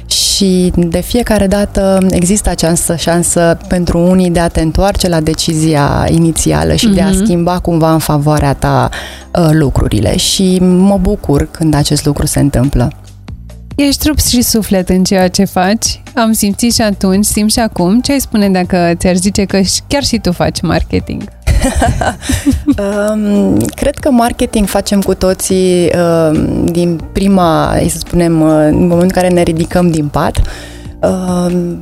Și 0.06 0.72
de 0.76 1.00
fiecare 1.00 1.46
dată 1.46 2.06
există 2.10 2.50
această 2.50 2.96
șansă 2.96 3.58
pentru 3.68 3.98
unii 3.98 4.30
de 4.30 4.40
a 4.40 4.48
te 4.48 4.60
întoarce 4.60 5.08
la 5.08 5.20
decizia 5.20 6.06
inițială 6.10 6.74
și 6.74 6.90
uh-huh. 6.90 6.94
de 6.94 7.00
a 7.00 7.08
mhm. 7.08 7.24
schimba 7.24 7.58
cumva 7.58 7.92
în 7.92 7.98
favoarea 7.98 8.54
ta 8.54 8.88
uh, 9.38 9.48
lucrurile. 9.52 10.16
Și 10.16 10.58
mă 10.60 10.98
bucur 11.00 11.48
când 11.50 11.74
acest 11.74 12.04
lucru 12.04 12.26
se 12.26 12.40
întâmplă. 12.40 12.92
Ești 13.74 14.02
trup 14.02 14.18
și 14.20 14.42
suflet 14.42 14.88
în 14.88 15.04
ceea 15.04 15.28
ce 15.28 15.44
faci. 15.44 16.02
Am 16.14 16.32
simțit 16.32 16.74
și 16.74 16.82
atunci, 16.82 17.24
simt 17.24 17.52
și 17.52 17.58
acum. 17.58 18.00
Ce 18.00 18.12
ai 18.12 18.20
spune 18.20 18.50
dacă 18.50 18.92
ți-ar 18.94 19.16
zice 19.16 19.44
că 19.44 19.60
chiar 19.88 20.04
și 20.04 20.18
tu 20.18 20.32
faci 20.32 20.60
marketing? 20.60 21.22
um, 23.12 23.56
cred 23.56 23.94
că 23.94 24.10
marketing 24.10 24.66
facem 24.66 25.00
cu 25.00 25.14
toții 25.14 25.90
um, 25.94 26.66
din 26.66 27.00
prima, 27.12 27.76
să 27.88 27.98
spunem, 27.98 28.40
uh, 28.40 28.48
în 28.48 28.74
momentul 28.74 29.02
în 29.02 29.08
care 29.08 29.28
ne 29.28 29.42
ridicăm 29.42 29.90
din 29.90 30.08
pat. 30.08 30.36
Um, 30.36 30.44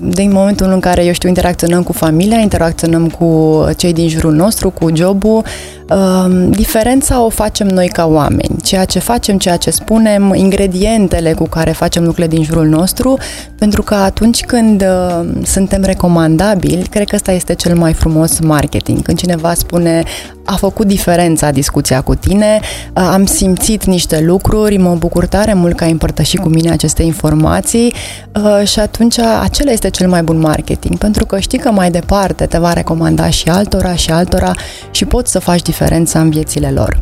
din 0.01 0.33
momentul 0.33 0.71
în 0.73 0.81
care, 0.81 1.05
eu 1.05 1.13
știu, 1.13 1.29
interacționăm 1.29 1.83
cu 1.83 1.93
familia, 1.93 2.39
interacționăm 2.39 3.09
cu 3.09 3.65
cei 3.77 3.93
din 3.93 4.09
jurul 4.09 4.33
nostru, 4.33 4.71
cu 4.71 4.91
jobul, 4.95 5.45
diferența 6.51 7.23
o 7.25 7.29
facem 7.29 7.67
noi 7.67 7.89
ca 7.89 8.07
oameni. 8.07 8.57
Ceea 8.63 8.85
ce 8.85 8.99
facem, 8.99 9.39
ceea 9.39 9.57
ce 9.57 9.71
spunem, 9.71 10.33
ingredientele 10.35 11.33
cu 11.33 11.45
care 11.45 11.71
facem 11.71 12.05
lucrurile 12.05 12.35
din 12.35 12.45
jurul 12.45 12.67
nostru, 12.67 13.19
pentru 13.59 13.83
că 13.83 13.95
atunci 13.95 14.41
când 14.41 14.85
suntem 15.43 15.83
recomandabili, 15.83 16.87
cred 16.91 17.09
că 17.09 17.15
ăsta 17.15 17.33
este 17.33 17.55
cel 17.55 17.77
mai 17.77 17.93
frumos 17.93 18.39
marketing. 18.39 19.03
Când 19.03 19.19
cineva 19.19 19.55
spune 19.55 20.03
a 20.45 20.55
făcut 20.55 20.87
diferența 20.87 21.51
discuția 21.51 22.01
cu 22.01 22.15
tine, 22.15 22.61
am 22.93 23.27
simțit 23.27 23.85
niște 23.85 24.21
lucruri, 24.21 24.77
mă 24.77 24.95
bucur 24.95 25.27
tare 25.27 25.55
mult 25.55 25.77
că 25.77 25.85
ai 25.85 25.91
împărtășit 25.91 26.41
cu 26.41 26.49
mine 26.49 26.71
aceste 26.71 27.03
informații 27.03 27.95
și 28.65 28.79
atunci 28.81 29.12
atunci 29.19 29.43
acela 29.43 29.71
este 29.71 29.91
cel 29.91 30.09
mai 30.09 30.23
bun 30.23 30.39
marketing, 30.39 30.99
pentru 30.99 31.25
că 31.27 31.39
știi 31.39 31.59
că 31.59 31.71
mai 31.71 31.91
departe 31.91 32.47
te 32.47 32.59
va 32.59 32.73
recomanda 32.73 33.31
și 33.31 33.49
altora 33.49 33.95
și 33.95 34.11
altora 34.11 34.53
și 34.91 35.05
poți 35.05 35.31
să 35.31 35.39
faci 35.39 35.63
diferența 35.63 36.21
în 36.21 36.31
viețile 36.31 36.71
lor. 36.71 36.99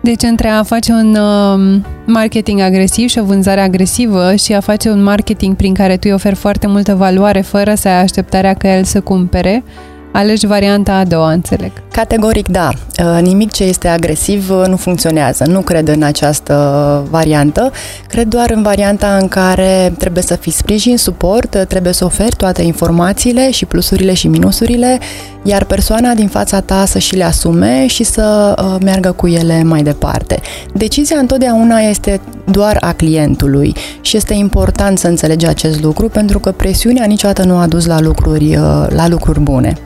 Deci 0.00 0.22
între 0.22 0.48
a 0.48 0.62
face 0.62 0.92
un 0.92 1.16
uh, 1.16 1.80
marketing 2.06 2.60
agresiv 2.60 3.08
și 3.08 3.18
o 3.18 3.24
vânzare 3.24 3.60
agresivă 3.60 4.34
și 4.34 4.52
a 4.52 4.60
face 4.60 4.90
un 4.90 5.02
marketing 5.02 5.56
prin 5.56 5.74
care 5.74 5.94
tu 5.94 6.00
îi 6.02 6.12
oferi 6.12 6.34
foarte 6.34 6.66
multă 6.66 6.94
valoare 6.94 7.40
fără 7.40 7.74
să 7.74 7.88
ai 7.88 8.02
așteptarea 8.02 8.54
că 8.54 8.66
el 8.66 8.84
să 8.84 9.00
cumpere, 9.00 9.64
alegi 10.12 10.46
varianta 10.46 10.92
a 10.92 11.04
doua, 11.04 11.32
înțeleg. 11.32 11.72
Categoric 11.92 12.48
da. 12.48 12.68
Uh, 12.98 13.22
nimic 13.22 13.52
ce 13.52 13.64
este 13.64 13.88
agresiv 13.88 14.50
uh, 14.50 14.64
nu 14.66 14.76
funcționează. 14.76 15.44
Nu 15.46 15.60
cred 15.60 15.88
în 15.88 16.02
această 16.02 17.06
variantă. 17.10 17.72
Cred 18.08 18.26
doar 18.26 18.50
în 18.50 18.62
varianta 18.62 19.16
în 19.20 19.28
care 19.28 19.92
trebuie 19.98 20.22
să 20.22 20.36
fii 20.36 20.52
sprijin, 20.52 20.96
suport, 20.96 21.54
uh, 21.54 21.62
trebuie 21.68 21.92
să 21.92 22.04
oferi 22.04 22.36
toate 22.36 22.62
informațiile 22.62 23.50
și 23.50 23.64
plusurile 23.64 24.14
și 24.14 24.28
minusurile, 24.28 24.98
iar 25.42 25.64
persoana 25.64 26.14
din 26.14 26.28
fața 26.28 26.60
ta 26.60 26.84
să 26.84 26.98
și 26.98 27.16
le 27.16 27.24
asume 27.24 27.86
și 27.86 28.04
să 28.04 28.54
meargă 28.84 29.12
cu 29.12 29.26
ele 29.26 29.62
mai 29.62 29.82
departe. 29.82 30.40
Decizia 30.74 31.18
întotdeauna 31.18 31.78
este 31.78 32.20
doar 32.50 32.76
a 32.80 32.92
clientului 32.92 33.74
și 34.00 34.16
este 34.16 34.34
important 34.34 34.98
să 34.98 35.06
înțelegi 35.06 35.46
acest 35.46 35.82
lucru 35.82 36.08
pentru 36.08 36.38
că 36.38 36.50
presiunea 36.50 37.04
niciodată 37.04 37.44
nu 37.44 37.56
a 37.56 37.66
dus 37.66 37.86
la 37.86 38.00
lucruri, 38.00 38.58
la 38.88 39.08
lucruri 39.08 39.40
bune. 39.40 39.76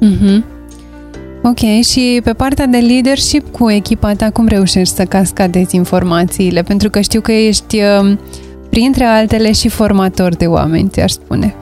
Mm-hmm. 0.00 0.44
Ok, 1.42 1.82
și 1.84 2.20
pe 2.24 2.32
partea 2.32 2.66
de 2.66 2.76
leadership 2.76 3.52
cu 3.52 3.70
echipa 3.70 4.14
ta, 4.14 4.30
cum 4.30 4.46
reușești 4.46 4.94
să 4.94 5.04
cascadezi 5.04 5.76
informațiile? 5.76 6.62
Pentru 6.62 6.90
că 6.90 7.00
știu 7.00 7.20
că 7.20 7.32
ești 7.32 7.76
uh, 7.76 8.16
printre 8.78 9.04
altele 9.04 9.52
și 9.52 9.68
formator 9.68 10.34
de 10.34 10.46
oameni, 10.46 10.88
ți-aș 10.88 11.10
spune. 11.10 11.54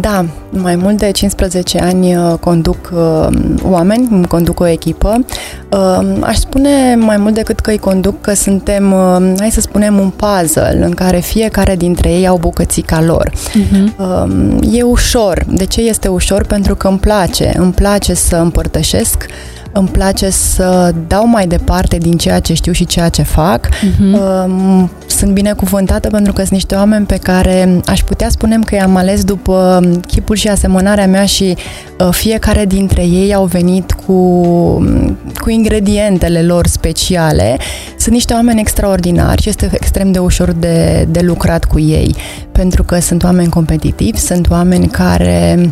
Da, 0.00 0.24
mai 0.50 0.76
mult 0.76 0.96
de 0.96 1.10
15 1.10 1.78
ani 1.78 2.16
uh, 2.16 2.34
conduc 2.40 2.92
uh, 2.94 3.28
oameni, 3.62 4.26
conduc 4.26 4.60
o 4.60 4.66
echipă. 4.66 5.24
Aș 6.20 6.36
spune 6.36 6.96
mai 6.98 7.16
mult 7.16 7.34
decât 7.34 7.60
că 7.60 7.70
îi 7.70 7.78
conduc 7.78 8.20
că 8.20 8.34
suntem, 8.34 8.94
hai 9.38 9.50
să 9.50 9.60
spunem, 9.60 9.98
un 9.98 10.10
puzzle 10.10 10.78
în 10.84 10.90
care 10.90 11.18
fiecare 11.18 11.76
dintre 11.76 12.10
ei 12.12 12.26
au 12.26 12.36
bucățica 12.36 13.02
lor. 13.02 13.30
Uh-huh. 13.30 14.06
E 14.72 14.82
ușor. 14.82 15.44
De 15.48 15.64
ce 15.64 15.80
este 15.80 16.08
ușor? 16.08 16.44
Pentru 16.44 16.74
că 16.74 16.88
îmi 16.88 16.98
place. 16.98 17.52
Îmi 17.56 17.72
place 17.72 18.14
să 18.14 18.36
împărtășesc 18.36 19.26
îmi 19.78 19.88
place 19.88 20.30
să 20.30 20.94
dau 21.06 21.26
mai 21.28 21.46
departe 21.46 21.96
din 21.96 22.16
ceea 22.16 22.40
ce 22.40 22.54
știu 22.54 22.72
și 22.72 22.86
ceea 22.86 23.08
ce 23.08 23.22
fac. 23.22 23.68
Uh-huh. 23.68 24.88
Sunt 25.06 25.32
binecuvântată 25.32 26.08
pentru 26.08 26.32
că 26.32 26.38
sunt 26.38 26.52
niște 26.52 26.74
oameni 26.74 27.06
pe 27.06 27.16
care 27.16 27.80
aș 27.86 28.02
putea 28.02 28.28
spune 28.28 28.58
că 28.66 28.74
i-am 28.74 28.96
ales 28.96 29.24
după 29.24 29.80
chipul 30.06 30.36
și 30.36 30.48
asemănarea 30.48 31.06
mea 31.06 31.24
și 31.24 31.56
uh, 31.98 32.08
fiecare 32.10 32.64
dintre 32.64 33.02
ei 33.02 33.34
au 33.34 33.44
venit 33.44 33.92
cu, 33.92 34.12
cu 35.40 35.50
ingredientele 35.50 36.42
lor 36.42 36.66
speciale. 36.66 37.56
Sunt 37.98 38.14
niște 38.14 38.32
oameni 38.32 38.60
extraordinari 38.60 39.42
și 39.42 39.48
este 39.48 39.68
extrem 39.72 40.12
de 40.12 40.18
ușor 40.18 40.52
de, 40.52 41.06
de 41.10 41.20
lucrat 41.20 41.64
cu 41.64 41.78
ei 41.78 42.14
pentru 42.52 42.82
că 42.82 43.00
sunt 43.00 43.22
oameni 43.22 43.48
competitivi, 43.48 44.18
sunt 44.18 44.50
oameni 44.50 44.88
care 44.88 45.70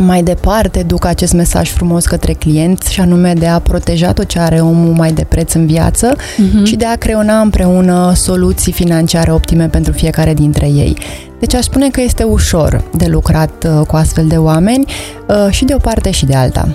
mai 0.00 0.22
departe 0.22 0.82
duc 0.82 1.04
acest 1.04 1.32
mesaj 1.32 1.70
frumos 1.70 2.06
către 2.06 2.32
clienți 2.32 2.92
și 2.92 3.00
anume 3.00 3.32
de 3.32 3.46
a 3.46 3.58
proteja 3.58 4.12
tot 4.12 4.26
ce 4.26 4.38
are 4.38 4.60
omul 4.60 4.92
mai 4.92 5.12
de 5.12 5.24
preț 5.24 5.52
în 5.52 5.66
viață 5.66 6.14
uh-huh. 6.16 6.64
și 6.64 6.76
de 6.76 6.84
a 6.84 6.96
creona 6.96 7.40
împreună 7.40 8.12
soluții 8.14 8.72
financiare 8.72 9.32
optime 9.32 9.68
pentru 9.68 9.92
fiecare 9.92 10.34
dintre 10.34 10.66
ei. 10.66 10.96
Deci 11.38 11.54
aș 11.54 11.64
spune 11.64 11.88
că 11.88 12.00
este 12.00 12.22
ușor 12.22 12.84
de 12.96 13.06
lucrat 13.06 13.66
uh, 13.66 13.86
cu 13.86 13.96
astfel 13.96 14.26
de 14.26 14.36
oameni 14.36 14.84
uh, 15.28 15.46
și 15.50 15.64
de 15.64 15.74
o 15.74 15.78
parte 15.78 16.10
și 16.10 16.26
de 16.26 16.34
alta. 16.34 16.68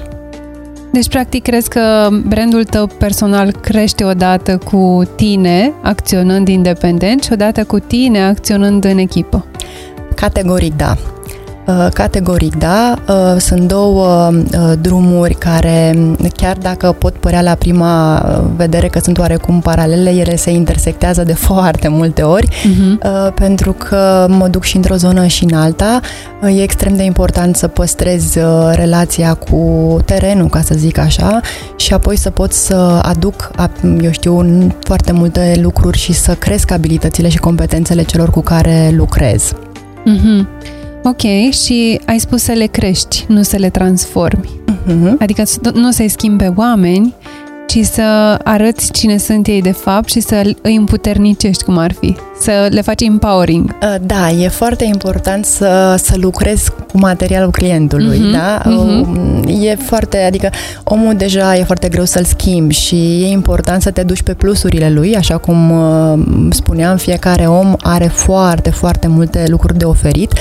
Deci, 0.91 1.07
practic, 1.07 1.43
crezi 1.43 1.69
că 1.69 2.09
brandul 2.27 2.63
tău 2.63 2.87
personal 2.87 3.51
crește 3.51 4.03
odată 4.03 4.57
cu 4.57 5.01
tine 5.15 5.71
acționând 5.81 6.47
independent 6.47 7.23
și 7.23 7.29
odată 7.33 7.63
cu 7.63 7.79
tine 7.79 8.23
acționând 8.23 8.83
în 8.83 8.97
echipă? 8.97 9.45
Categoric 10.15 10.75
da. 10.75 10.97
Uh, 11.67 11.87
categoric, 11.93 12.55
da. 12.55 12.95
Uh, 13.07 13.39
sunt 13.39 13.67
două 13.67 14.31
uh, 14.31 14.71
drumuri 14.81 15.33
care, 15.33 15.95
chiar 16.35 16.57
dacă 16.57 16.91
pot 16.91 17.13
părea 17.13 17.41
la 17.41 17.53
prima 17.53 18.25
vedere 18.55 18.87
că 18.87 18.99
sunt 18.99 19.17
oarecum 19.17 19.59
paralele, 19.59 20.09
ele 20.09 20.35
se 20.35 20.51
intersectează 20.51 21.23
de 21.23 21.33
foarte 21.49 21.87
multe 21.87 22.21
ori, 22.21 22.47
uh-huh. 22.47 23.33
pentru 23.33 23.71
că 23.71 24.27
mă 24.29 24.47
duc 24.47 24.63
și 24.63 24.75
într-o 24.75 24.95
zonă 24.95 25.25
și 25.25 25.43
în 25.43 25.53
alta. 25.53 25.99
E 26.55 26.61
extrem 26.61 26.95
de 26.95 27.03
important 27.03 27.55
să 27.55 27.67
păstrezi 27.67 28.39
relația 28.71 29.33
cu 29.33 29.97
terenul, 30.05 30.47
ca 30.47 30.61
să 30.61 30.73
zic 30.77 30.97
așa, 30.97 31.39
și 31.75 31.93
apoi 31.93 32.17
să 32.17 32.29
pot 32.29 32.51
să 32.51 32.99
aduc, 33.01 33.51
eu 34.01 34.11
știu, 34.11 34.45
foarte 34.79 35.11
multe 35.11 35.59
lucruri 35.61 35.97
și 35.97 36.13
să 36.13 36.33
cresc 36.33 36.71
abilitățile 36.71 37.29
și 37.29 37.37
competențele 37.37 38.03
celor 38.03 38.29
cu 38.29 38.41
care 38.41 38.93
lucrez. 38.95 39.53
Uh-huh. 39.53 40.79
Ok, 41.03 41.51
și 41.51 42.01
ai 42.05 42.19
spus 42.19 42.43
să 42.43 42.51
le 42.51 42.65
crești, 42.65 43.25
nu 43.27 43.41
să 43.41 43.57
le 43.57 43.69
transformi. 43.69 44.49
Uh-huh. 44.67 45.17
Adică 45.19 45.43
nu 45.73 45.91
să-i 45.91 46.07
schimbe 46.07 46.53
oameni, 46.55 47.15
ci 47.67 47.79
să 47.85 48.01
arăți 48.43 48.91
cine 48.91 49.17
sunt 49.17 49.47
ei 49.47 49.61
de 49.61 49.71
fapt 49.71 50.09
și 50.09 50.19
să 50.19 50.55
îi 50.61 50.75
împuternicești 50.75 51.63
cum 51.63 51.77
ar 51.77 51.91
fi, 51.91 52.15
să 52.39 52.67
le 52.71 52.81
faci 52.81 53.01
empowering. 53.01 53.75
Uh, 53.81 53.95
da, 54.01 54.29
e 54.29 54.47
foarte 54.47 54.83
important 54.83 55.45
să, 55.45 55.95
să 56.03 56.13
lucrezi 56.17 56.71
cu 56.71 56.97
materialul 56.97 57.51
clientului, 57.51 58.17
uh-huh, 58.17 58.31
da? 58.31 58.61
Uh-huh. 58.61 59.30
E 59.61 59.75
foarte, 59.75 60.17
adică 60.17 60.49
omul 60.83 61.15
deja 61.15 61.57
e 61.57 61.63
foarte 61.63 61.89
greu 61.89 62.05
să-l 62.05 62.23
schimbi 62.23 62.73
și 62.73 62.95
e 62.95 63.27
important 63.27 63.81
să 63.81 63.91
te 63.91 64.03
duci 64.03 64.21
pe 64.21 64.33
plusurile 64.33 64.89
lui, 64.89 65.15
așa 65.15 65.37
cum 65.37 65.71
uh, 65.71 66.19
spuneam, 66.49 66.97
fiecare 66.97 67.47
om 67.47 67.75
are 67.79 68.05
foarte, 68.05 68.69
foarte 68.69 69.07
multe 69.07 69.45
lucruri 69.47 69.77
de 69.77 69.85
oferit. 69.85 70.33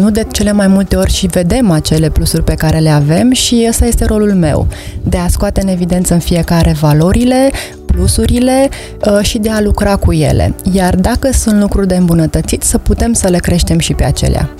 Nu 0.00 0.10
de 0.10 0.26
cele 0.32 0.52
mai 0.52 0.66
multe 0.66 0.96
ori 0.96 1.12
și 1.12 1.26
vedem 1.26 1.70
acele 1.70 2.08
plusuri 2.08 2.44
pe 2.44 2.54
care 2.54 2.78
le 2.78 2.88
avem 2.88 3.32
și 3.32 3.66
ăsta 3.68 3.84
este 3.84 4.04
rolul 4.04 4.34
meu, 4.34 4.66
de 5.02 5.16
a 5.16 5.28
scoate 5.28 5.60
în 5.60 5.68
evidență 5.68 6.14
în 6.14 6.20
fiecare 6.20 6.58
are 6.58 6.76
valorile, 6.80 7.50
plusurile 7.86 8.68
uh, 9.04 9.18
și 9.22 9.38
de 9.38 9.50
a 9.50 9.60
lucra 9.60 9.96
cu 9.96 10.12
ele. 10.12 10.54
Iar 10.72 10.94
dacă 10.94 11.32
sunt 11.32 11.60
lucruri 11.60 11.86
de 11.86 11.96
îmbunătățit, 11.96 12.62
să 12.62 12.78
putem 12.78 13.12
să 13.12 13.28
le 13.28 13.38
creștem 13.38 13.78
și 13.78 13.94
pe 13.94 14.04
acelea. 14.04 14.50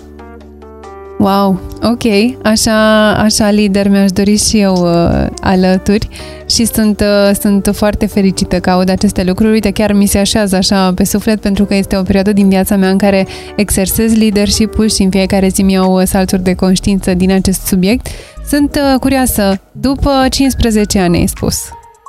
Wow, 1.18 1.60
ok, 1.82 2.02
așa, 2.42 3.10
așa 3.12 3.50
lider 3.50 3.88
mi-aș 3.88 4.10
dori 4.10 4.36
și 4.36 4.58
eu 4.58 4.74
uh, 4.74 5.26
alături 5.40 6.08
și 6.50 6.64
sunt, 6.64 7.00
uh, 7.00 7.34
sunt 7.40 7.70
foarte 7.72 8.06
fericită 8.06 8.60
că 8.60 8.70
aud 8.70 8.88
aceste 8.88 9.24
lucruri. 9.24 9.52
Uite, 9.52 9.70
chiar 9.70 9.92
mi 9.92 10.06
se 10.06 10.18
așează 10.18 10.56
așa 10.56 10.92
pe 10.94 11.04
suflet 11.04 11.40
pentru 11.40 11.64
că 11.64 11.74
este 11.74 11.96
o 11.96 12.02
perioadă 12.02 12.32
din 12.32 12.48
viața 12.48 12.76
mea 12.76 12.90
în 12.90 12.98
care 12.98 13.26
exersez 13.56 14.16
leadership-ul 14.16 14.88
și 14.88 15.02
în 15.02 15.10
fiecare 15.10 15.48
zi 15.48 15.62
mi-au 15.62 16.04
salturi 16.04 16.42
de 16.42 16.54
conștiință 16.54 17.14
din 17.14 17.32
acest 17.32 17.66
subiect. 17.66 18.06
Sunt 18.48 18.74
uh, 18.74 18.98
curioasă, 19.00 19.60
după 19.72 20.26
15 20.30 20.98
ani 20.98 21.16
ai 21.16 21.26
spus, 21.26 21.58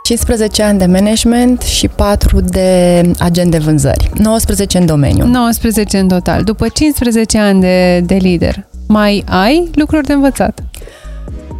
15 0.04 0.64
ani 0.64 0.80
de 0.80 0.86
management 0.86 1.62
și 1.62 1.88
4 1.88 2.42
de 2.42 3.02
agent 3.20 3.52
de 3.52 3.58
vânzări. 3.58 4.10
19 4.14 4.78
în 4.78 4.86
domeniu. 4.86 5.26
19 5.26 5.98
în 5.98 6.08
total. 6.08 6.44
După 6.44 6.68
15 6.68 7.38
ani 7.38 7.62
de, 7.62 8.00
de 8.06 8.16
lider, 8.16 8.68
mai 8.92 9.24
ai 9.28 9.70
lucruri 9.74 10.06
de 10.06 10.14
învățat? 10.14 10.64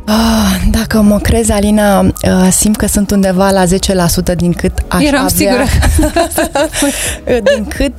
Ah, 0.06 0.62
dacă 0.72 1.02
mă 1.02 1.20
crezi, 1.20 1.52
Alina, 1.52 2.00
uh, 2.00 2.12
simt 2.52 2.76
că 2.76 2.88
sunt 2.88 3.12
undeva 3.12 3.50
la 3.52 3.64
10% 3.66 4.36
din 4.36 4.54
cât 4.54 4.72
aș 4.88 5.04
Eram 5.04 5.24
avea. 5.24 5.36
sigură. 5.36 5.64
din 7.56 7.66
cât 7.66 7.94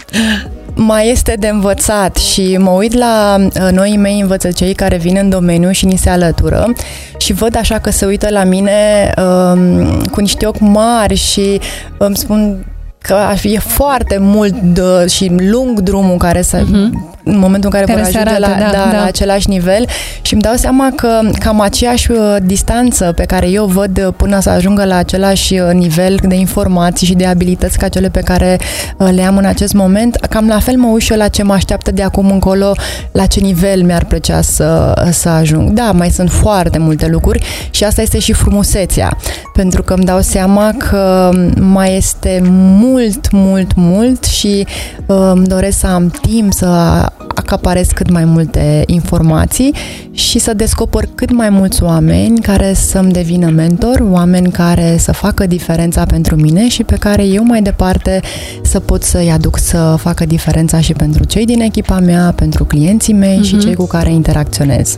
mai 0.75 1.11
este 1.11 1.37
de 1.39 1.49
învățat 1.49 2.17
și 2.17 2.57
mă 2.57 2.71
uit 2.71 2.93
la 2.93 3.37
uh, 3.41 3.69
noi 3.73 3.97
mei 3.97 4.21
învățăcei 4.21 4.75
care 4.75 4.97
vin 4.97 5.17
în 5.21 5.29
domeniu 5.29 5.71
și 5.71 5.87
ni 5.87 5.97
se 5.97 6.11
alătură 6.11 6.73
și 7.19 7.33
văd 7.33 7.57
așa 7.57 7.79
că 7.79 7.91
se 7.91 8.07
uită 8.07 8.29
la 8.31 8.45
mine 8.45 9.13
um, 9.17 10.03
cu 10.11 10.21
niște 10.21 10.47
ochi 10.47 10.61
mari 10.61 11.15
și 11.15 11.61
îmi 11.99 12.17
spun 12.17 12.65
că 12.99 13.19
e 13.43 13.59
foarte 13.59 14.19
mult 14.21 14.55
de, 14.61 15.07
și 15.07 15.33
lung 15.37 15.81
drumul 15.81 16.17
care 16.17 16.43
să 16.43 16.59
uh-huh 16.63 17.11
în 17.31 17.39
momentul 17.39 17.71
în 17.73 17.81
care, 17.81 17.85
care 17.85 17.99
vor 17.99 18.09
ajunge 18.09 18.29
arată, 18.29 18.39
la, 18.41 18.65
da, 18.65 18.79
da, 18.79 18.91
da. 18.91 18.97
la 18.99 19.05
același 19.05 19.49
nivel 19.49 19.87
și 20.23 20.33
îmi 20.33 20.43
dau 20.43 20.55
seama 20.55 20.93
că 20.97 21.21
cam 21.39 21.61
aceeași 21.61 22.11
uh, 22.11 22.37
distanță 22.43 23.13
pe 23.17 23.25
care 23.25 23.49
eu 23.49 23.65
văd 23.65 24.05
uh, 24.07 24.13
până 24.17 24.41
să 24.41 24.51
ajungă 24.51 24.85
la 24.85 24.97
același 24.97 25.55
uh, 25.55 25.73
nivel 25.73 26.19
de 26.23 26.35
informații 26.35 27.07
și 27.07 27.15
de 27.15 27.27
abilități 27.27 27.79
ca 27.79 27.89
cele 27.89 28.09
pe 28.09 28.21
care 28.21 28.59
le 28.97 29.23
am 29.23 29.37
în 29.37 29.45
acest 29.45 29.73
moment, 29.73 30.15
cam 30.15 30.49
la 30.49 30.59
fel 30.59 30.77
mă 30.77 30.87
uit 30.87 31.03
și 31.03 31.13
eu 31.13 31.19
la 31.19 31.29
ce 31.29 31.43
mă 31.43 31.53
așteaptă 31.53 31.91
de 31.91 32.03
acum 32.03 32.31
încolo, 32.31 32.73
la 33.13 33.27
ce 33.27 33.41
nivel 33.41 33.83
mi-ar 33.83 34.05
plăcea 34.05 34.41
să, 34.41 35.03
să 35.11 35.29
ajung. 35.29 35.71
Da, 35.71 35.93
mai 35.93 36.11
sunt 36.11 36.31
foarte 36.31 36.79
multe 36.79 37.07
lucruri 37.07 37.45
și 37.71 37.85
asta 37.85 38.03
este 38.03 38.19
și 38.19 38.33
frumusețea, 38.33 39.17
pentru 39.53 39.83
că 39.83 39.95
îmi 39.95 40.05
dau 40.05 40.21
seama 40.21 40.73
că 40.79 41.31
mai 41.61 41.97
este 41.97 42.41
mult, 42.45 43.31
mult, 43.31 43.75
mult 43.75 44.25
și 44.25 44.67
îmi 45.07 45.47
doresc 45.47 45.79
să 45.79 45.87
am 45.87 46.09
timp 46.09 46.53
să 46.53 46.67
acaparez 47.35 47.89
cât 47.89 48.11
mai 48.11 48.25
multe 48.25 48.83
informații 48.87 49.75
și 50.11 50.39
să 50.39 50.55
descoper 50.55 51.09
cât 51.15 51.33
mai 51.33 51.51
mulți 51.51 51.83
oameni 51.83 52.41
care 52.41 52.73
să-mi 52.73 53.13
devină 53.13 53.49
mentor, 53.49 54.07
oameni 54.11 54.51
care 54.51 54.97
să 54.99 55.13
facă 55.13 55.47
diferența 55.47 56.05
pentru 56.05 56.37
mine 56.37 56.69
și 56.69 56.85
pe 56.85 56.97
care 56.97 57.25
eu 57.25 57.45
mai 57.45 57.63
departe 57.63 58.21
să 58.63 58.81
pot 58.81 59.03
să-i 59.03 59.31
aduc 59.31 59.59
să 59.59 59.95
facă 59.99 60.27
diferența 60.27 60.81
și 60.81 60.93
pentru 60.93 61.25
cei 61.25 61.45
din 61.45 61.61
echipa 61.61 61.99
mea, 62.01 62.33
pentru 62.37 62.65
clienții 62.65 63.15
mei 63.15 63.39
uh-huh. 63.39 63.47
și 63.47 63.55
mhm. 63.55 63.65
cei 63.65 63.75
cu 63.75 63.87
care 63.87 64.13
interacționez. 64.13 64.97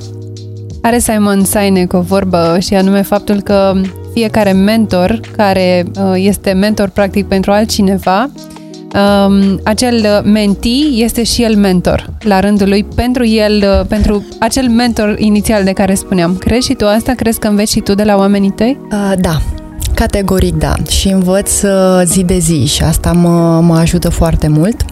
Are 0.80 0.98
Simon 0.98 1.44
Sinek 1.44 1.92
o 1.92 2.00
vorbă 2.00 2.56
și 2.60 2.74
anume 2.74 3.02
faptul 3.02 3.40
că 3.40 3.74
fiecare 4.12 4.52
mentor 4.52 5.20
care 5.36 5.84
uh, 5.96 6.12
este 6.14 6.52
mentor 6.52 6.88
practic 6.88 7.26
pentru 7.26 7.50
altcineva, 7.50 8.30
um, 8.94 9.60
acel 9.64 10.22
menti 10.24 11.02
este 11.02 11.22
și 11.22 11.42
el 11.42 11.56
mentor 11.56 12.10
la 12.20 12.40
rândul 12.40 12.68
lui 12.68 12.84
pentru 12.94 13.26
el, 13.26 13.64
uh, 13.80 13.86
pentru 13.88 14.24
acel 14.38 14.68
mentor 14.68 15.18
inițial 15.18 15.64
de 15.64 15.72
care 15.72 15.94
spuneam. 15.94 16.36
Crezi 16.36 16.66
și 16.66 16.74
tu 16.74 16.86
asta? 16.86 17.12
Crezi 17.12 17.38
că 17.38 17.48
înveți 17.48 17.72
și 17.72 17.80
tu 17.80 17.94
de 17.94 18.02
la 18.02 18.16
oamenii 18.16 18.50
tăi? 18.50 18.78
Uh, 18.92 19.12
da, 19.20 19.40
Categoric 19.94 20.54
da. 20.54 20.74
Și 20.88 21.08
învăț 21.08 21.62
uh, 21.62 22.02
zi 22.04 22.22
de 22.22 22.38
zi 22.38 22.66
și 22.66 22.82
asta 22.82 23.12
mă, 23.12 23.60
mă 23.60 23.76
ajută 23.76 24.08
foarte 24.08 24.48
mult. 24.48 24.84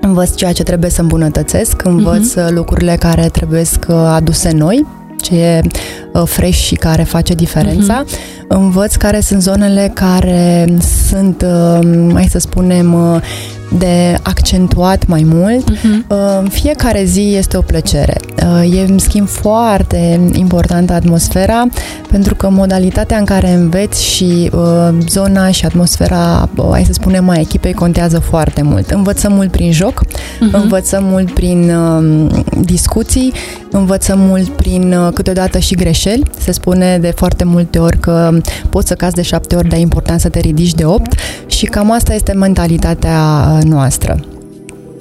Învăț 0.00 0.34
ceea 0.34 0.52
ce 0.52 0.62
trebuie 0.62 0.90
să 0.90 1.00
îmbunătățesc, 1.00 1.84
învăț 1.84 2.32
uh-huh. 2.32 2.48
lucrurile 2.48 2.96
care 2.96 3.28
trebuie 3.28 3.64
aduse 3.88 4.52
noi 4.52 4.86
ce 5.24 5.34
e 5.34 5.60
uh, 6.12 6.22
fresh 6.24 6.58
și 6.58 6.74
care 6.74 7.02
face 7.02 7.34
diferența. 7.34 8.04
Uh-huh. 8.04 8.46
Învăț 8.48 8.94
care 8.94 9.20
sunt 9.20 9.42
zonele 9.42 9.90
care 9.94 10.66
sunt, 11.08 11.42
uh, 11.42 12.12
hai 12.14 12.26
să 12.30 12.38
spunem, 12.38 12.92
uh, 12.92 13.20
de 13.78 14.18
accentuat 14.22 15.06
mai 15.06 15.26
mult. 15.26 15.72
Uh-huh. 15.72 16.48
Fiecare 16.48 17.04
zi 17.04 17.34
este 17.34 17.56
o 17.56 17.60
plăcere. 17.60 18.16
E, 18.70 18.80
în 18.80 18.98
schimb, 18.98 19.28
foarte 19.28 20.30
importantă 20.32 20.92
atmosfera, 20.92 21.66
pentru 22.10 22.34
că 22.34 22.48
modalitatea 22.50 23.18
în 23.18 23.24
care 23.24 23.50
înveți 23.50 24.04
și 24.04 24.50
zona 25.08 25.50
și 25.50 25.64
atmosfera, 25.64 26.48
hai 26.70 26.84
să 26.86 26.92
spunem, 26.92 27.28
a 27.28 27.38
echipei 27.38 27.72
contează 27.72 28.18
foarte 28.18 28.62
mult. 28.62 28.90
Învățăm 28.90 29.32
mult 29.32 29.50
prin 29.50 29.72
joc, 29.72 30.04
uh-huh. 30.04 30.52
învățăm 30.52 31.04
mult 31.04 31.30
prin 31.30 31.72
discuții, 32.60 33.32
învățăm 33.70 34.18
mult 34.18 34.48
prin 34.48 34.94
câteodată 35.14 35.58
și 35.58 35.74
greșeli. 35.74 36.22
Se 36.38 36.52
spune 36.52 36.98
de 36.98 37.12
foarte 37.16 37.44
multe 37.44 37.78
ori 37.78 37.98
că 37.98 38.38
poți 38.68 38.88
să 38.88 38.94
cazi 38.94 39.14
de 39.14 39.22
șapte 39.22 39.56
ori, 39.56 39.68
dar 39.68 39.78
e 39.78 39.80
important 39.80 40.20
să 40.20 40.28
te 40.28 40.40
ridici 40.40 40.74
de 40.74 40.84
opt 40.84 41.12
și 41.46 41.66
cam 41.66 41.90
asta 41.90 42.14
este 42.14 42.32
mentalitatea 42.32 43.53
noastră. 43.62 44.20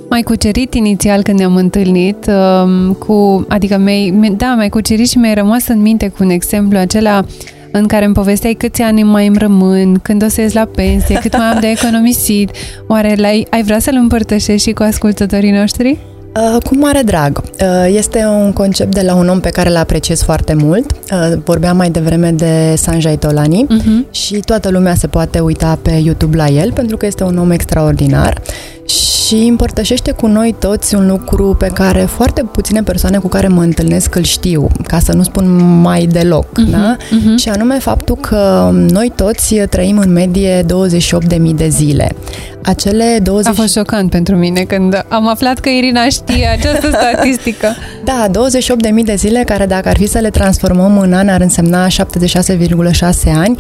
Mai 0.09 0.21
cucerit 0.21 0.73
inițial 0.73 1.21
când 1.21 1.37
ne-am 1.37 1.55
întâlnit, 1.55 2.25
um, 2.27 2.93
cu, 2.93 3.45
adică 3.47 3.77
mi 3.77 4.33
da, 4.37 4.53
mai 4.55 4.69
cucerit 4.69 5.09
și 5.09 5.17
mi-ai 5.17 5.33
rămas 5.33 5.67
în 5.67 5.81
minte 5.81 6.07
cu 6.07 6.23
un 6.23 6.29
exemplu 6.29 6.77
acela 6.77 7.25
în 7.71 7.87
care 7.87 8.05
îmi 8.05 8.13
povesteai 8.13 8.53
câți 8.53 8.81
ani 8.81 9.03
mai 9.03 9.27
îmi 9.27 9.37
rămân, 9.37 9.99
când 9.99 10.23
o 10.23 10.27
să 10.27 10.41
ies 10.41 10.53
la 10.53 10.65
pensie, 10.65 11.19
cât 11.21 11.37
mai 11.37 11.45
am 11.45 11.59
de 11.59 11.69
economisit. 11.69 12.51
Oare 12.87 13.25
ai 13.25 13.47
ai 13.49 13.63
vrea 13.63 13.79
să-l 13.79 13.95
împărtășești 13.95 14.67
și 14.67 14.73
cu 14.73 14.83
ascultătorii 14.83 15.51
noștri? 15.51 15.97
Uh, 16.35 16.61
cu 16.63 16.77
mare 16.77 17.01
drag. 17.01 17.41
Uh, 17.61 17.93
este 17.95 18.25
un 18.25 18.53
concept 18.53 18.93
de 18.93 19.01
la 19.01 19.15
un 19.15 19.29
om 19.29 19.39
pe 19.39 19.49
care 19.49 19.69
îl 19.69 19.75
apreciez 19.75 20.21
foarte 20.21 20.53
mult. 20.53 20.91
Uh, 20.91 21.37
vorbeam 21.43 21.77
mai 21.77 21.89
devreme 21.89 22.31
de 22.31 22.73
Sanjay 22.77 23.17
Tolani 23.17 23.65
uh-huh. 23.65 24.11
și 24.11 24.35
toată 24.35 24.69
lumea 24.69 24.95
se 24.95 25.07
poate 25.07 25.39
uita 25.39 25.79
pe 25.81 25.91
YouTube 25.91 26.37
la 26.37 26.47
el 26.47 26.71
pentru 26.71 26.97
că 26.97 27.05
este 27.05 27.23
un 27.23 27.37
om 27.37 27.51
extraordinar 27.51 28.41
și 28.85 29.35
împărtășește 29.35 30.11
cu 30.11 30.27
noi 30.27 30.55
toți 30.59 30.95
un 30.95 31.07
lucru 31.07 31.55
pe 31.59 31.67
care 31.67 31.99
foarte 31.99 32.43
puține 32.51 32.83
persoane 32.83 33.17
cu 33.17 33.27
care 33.27 33.47
mă 33.47 33.61
întâlnesc 33.61 34.15
îl 34.15 34.23
știu, 34.23 34.67
ca 34.87 34.99
să 34.99 35.13
nu 35.13 35.23
spun 35.23 35.79
mai 35.81 36.05
deloc, 36.05 36.45
uh-huh, 36.45 36.71
da? 36.71 36.95
Uh-huh. 36.97 37.35
Și 37.35 37.49
anume 37.49 37.79
faptul 37.79 38.15
că 38.15 38.71
noi 38.73 39.11
toți 39.15 39.55
trăim 39.55 39.97
în 39.97 40.11
medie 40.11 40.65
28.000 41.31 41.39
de 41.55 41.67
zile. 41.67 42.15
Acele 42.63 43.19
20... 43.23 43.47
A 43.47 43.53
fost 43.53 43.73
șocant 43.73 44.09
pentru 44.09 44.35
mine 44.35 44.61
când 44.61 45.05
am 45.07 45.27
aflat 45.27 45.59
că 45.59 45.69
Irina 45.69 46.07
știe 46.09 46.47
această 46.47 46.89
statistică. 46.99 47.75
da, 48.03 48.27
28.000 48.27 49.03
de 49.03 49.15
zile 49.15 49.43
care 49.43 49.65
dacă 49.65 49.89
ar 49.89 49.97
fi 49.97 50.07
să 50.07 50.19
le 50.19 50.29
transformăm 50.29 50.97
în 50.97 51.13
ani 51.13 51.29
ar 51.29 51.41
însemna 51.41 51.87
76,6 51.87 51.91
ani. 53.35 53.57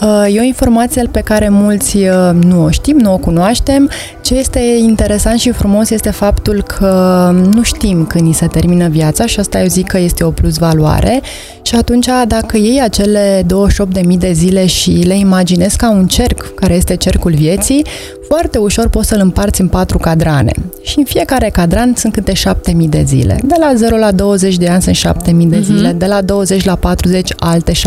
Uh, 0.00 0.34
e 0.34 0.40
o 0.40 0.42
informație 0.42 1.02
pe 1.10 1.20
care 1.20 1.48
mulți 1.48 1.96
uh, 1.96 2.30
nu 2.44 2.64
o 2.64 2.70
știm, 2.70 2.96
nu 2.96 3.12
o 3.12 3.16
cunoaștem. 3.16 3.90
Ce 4.22 4.34
este 4.34 4.60
interesant 4.78 5.38
și 5.38 5.50
frumos 5.50 5.90
este 5.90 6.10
faptul 6.10 6.62
că 6.62 7.30
nu 7.54 7.62
știm 7.62 8.06
când 8.06 8.26
ni 8.26 8.32
se 8.34 8.46
termină 8.46 8.88
viața 8.88 9.26
și 9.26 9.40
asta 9.40 9.60
eu 9.60 9.66
zic 9.66 9.86
că 9.86 9.98
este 9.98 10.24
o 10.24 10.30
plus 10.30 10.56
valoare 10.56 11.22
și 11.62 11.74
atunci 11.74 12.06
dacă 12.26 12.56
iei 12.56 12.80
acele 12.82 13.42
28.000 13.42 14.02
de 14.18 14.32
zile 14.32 14.66
și 14.66 14.90
le 14.90 15.18
imaginezi 15.18 15.76
ca 15.76 15.90
un 15.90 16.06
cerc, 16.06 16.54
care 16.54 16.74
este 16.74 16.96
cercul 16.96 17.32
vieții, 17.34 17.84
foarte 18.28 18.58
ușor 18.58 18.88
poți 18.88 19.08
să-l 19.08 19.20
împarți 19.20 19.60
în 19.60 19.68
patru 19.68 19.98
cadrane. 19.98 20.52
Și 20.82 20.98
în 20.98 21.04
fiecare 21.04 21.48
cadran 21.48 21.94
sunt 21.96 22.12
câte 22.12 22.32
7.000 22.32 22.88
de 22.88 23.02
zile. 23.02 23.40
De 23.44 23.54
la 23.58 23.72
0 23.74 23.96
la 23.96 24.12
20 24.12 24.56
de 24.56 24.68
ani 24.68 24.82
sunt 24.82 24.96
7.000 24.96 25.24
de 25.24 25.32
mhm. 25.32 25.62
zile, 25.62 25.92
uh-huh. 25.92 25.96
de 25.96 26.06
la 26.06 26.22
20 26.22 26.64
la 26.64 26.74
40 26.74 27.32
alte 27.36 27.72
7.000 27.72 27.78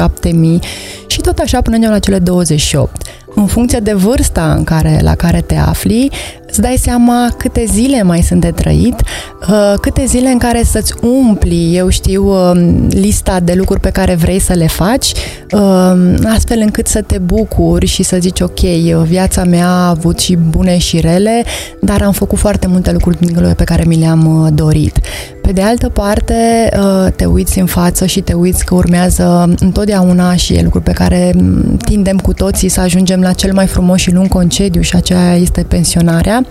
și 1.08 1.22
tot 1.22 1.38
așa 1.38 1.62
până 1.62 1.90
la 1.90 2.00
cele 2.00 2.20
28 2.20 3.02
în 3.40 3.46
funcție 3.46 3.80
de 3.80 3.94
vârsta 3.94 4.54
în 4.58 4.64
care, 4.64 5.00
la 5.02 5.16
care 5.16 5.42
te 5.42 5.56
afli, 5.56 6.10
îți 6.48 6.62
dai 6.62 6.78
seama 6.82 7.34
câte 7.38 7.66
zile 7.66 8.04
mai 8.04 8.22
sunt 8.22 8.42
de 8.42 8.52
trăit, 8.52 9.02
uh, 9.50 9.74
câte 9.82 10.06
zile 10.06 10.30
în 10.30 10.38
care 10.38 10.64
să-ți 10.64 10.94
umpli, 11.02 11.76
eu 11.76 11.90
știu, 11.90 12.30
um, 12.30 12.88
lista 12.90 13.40
de 13.40 13.54
lucruri 13.54 13.80
pe 13.80 13.90
care 13.90 14.16
vrei 14.16 14.40
să 14.40 14.54
le 14.54 14.68
faci, 14.68 15.12
um, 15.52 16.28
astfel 16.34 16.60
încât 16.60 16.88
să 16.88 17.02
te 17.02 17.18
bucuri 17.18 17.86
și 17.86 18.04
să 18.04 18.18
zici, 18.20 18.40
ok, 18.40 18.60
viața 19.06 19.44
mea 19.44 19.68
a 19.68 19.90
avut 19.90 20.20
și 20.20 20.36
bune 20.36 20.78
și 20.78 21.00
rele, 21.00 21.44
dar 21.82 22.02
am 22.02 22.12
făcut 22.12 22.38
foarte 22.38 22.68
multe 22.68 22.92
lucruri 22.92 23.18
pe 23.56 23.64
care 23.64 23.84
mi 23.88 24.00
le-am 24.00 24.42
uh, 24.44 24.52
dorit. 24.54 25.00
Pe 25.42 25.54
de 25.54 25.62
altă 25.62 25.90
parte, 25.90 26.70
uh, 26.78 27.12
te 27.16 27.26
uiți 27.26 27.60
în 27.60 27.66
față 27.66 28.06
și 28.06 28.22
te 28.22 28.34
uiți 28.34 28.66
că 28.66 28.76
urmează 28.76 29.54
întotdeauna 29.60 30.36
și 30.36 30.54
e 30.54 30.62
lucruri 30.64 30.84
pe 30.84 30.92
care 30.92 31.34
mm, 31.36 31.78
tindem 31.86 32.18
cu 32.18 32.34
toții 32.34 32.70
să 32.70 32.82
ajungem 32.82 33.22
la 33.22 33.27
cel 33.34 33.54
mai 33.54 33.68
frumos 33.68 34.00
și 34.00 34.14
lung 34.14 34.28
concediu 34.28 34.82
și 34.82 34.96
aceea 34.96 35.36
este 35.36 35.64
pensionarea 35.64 36.46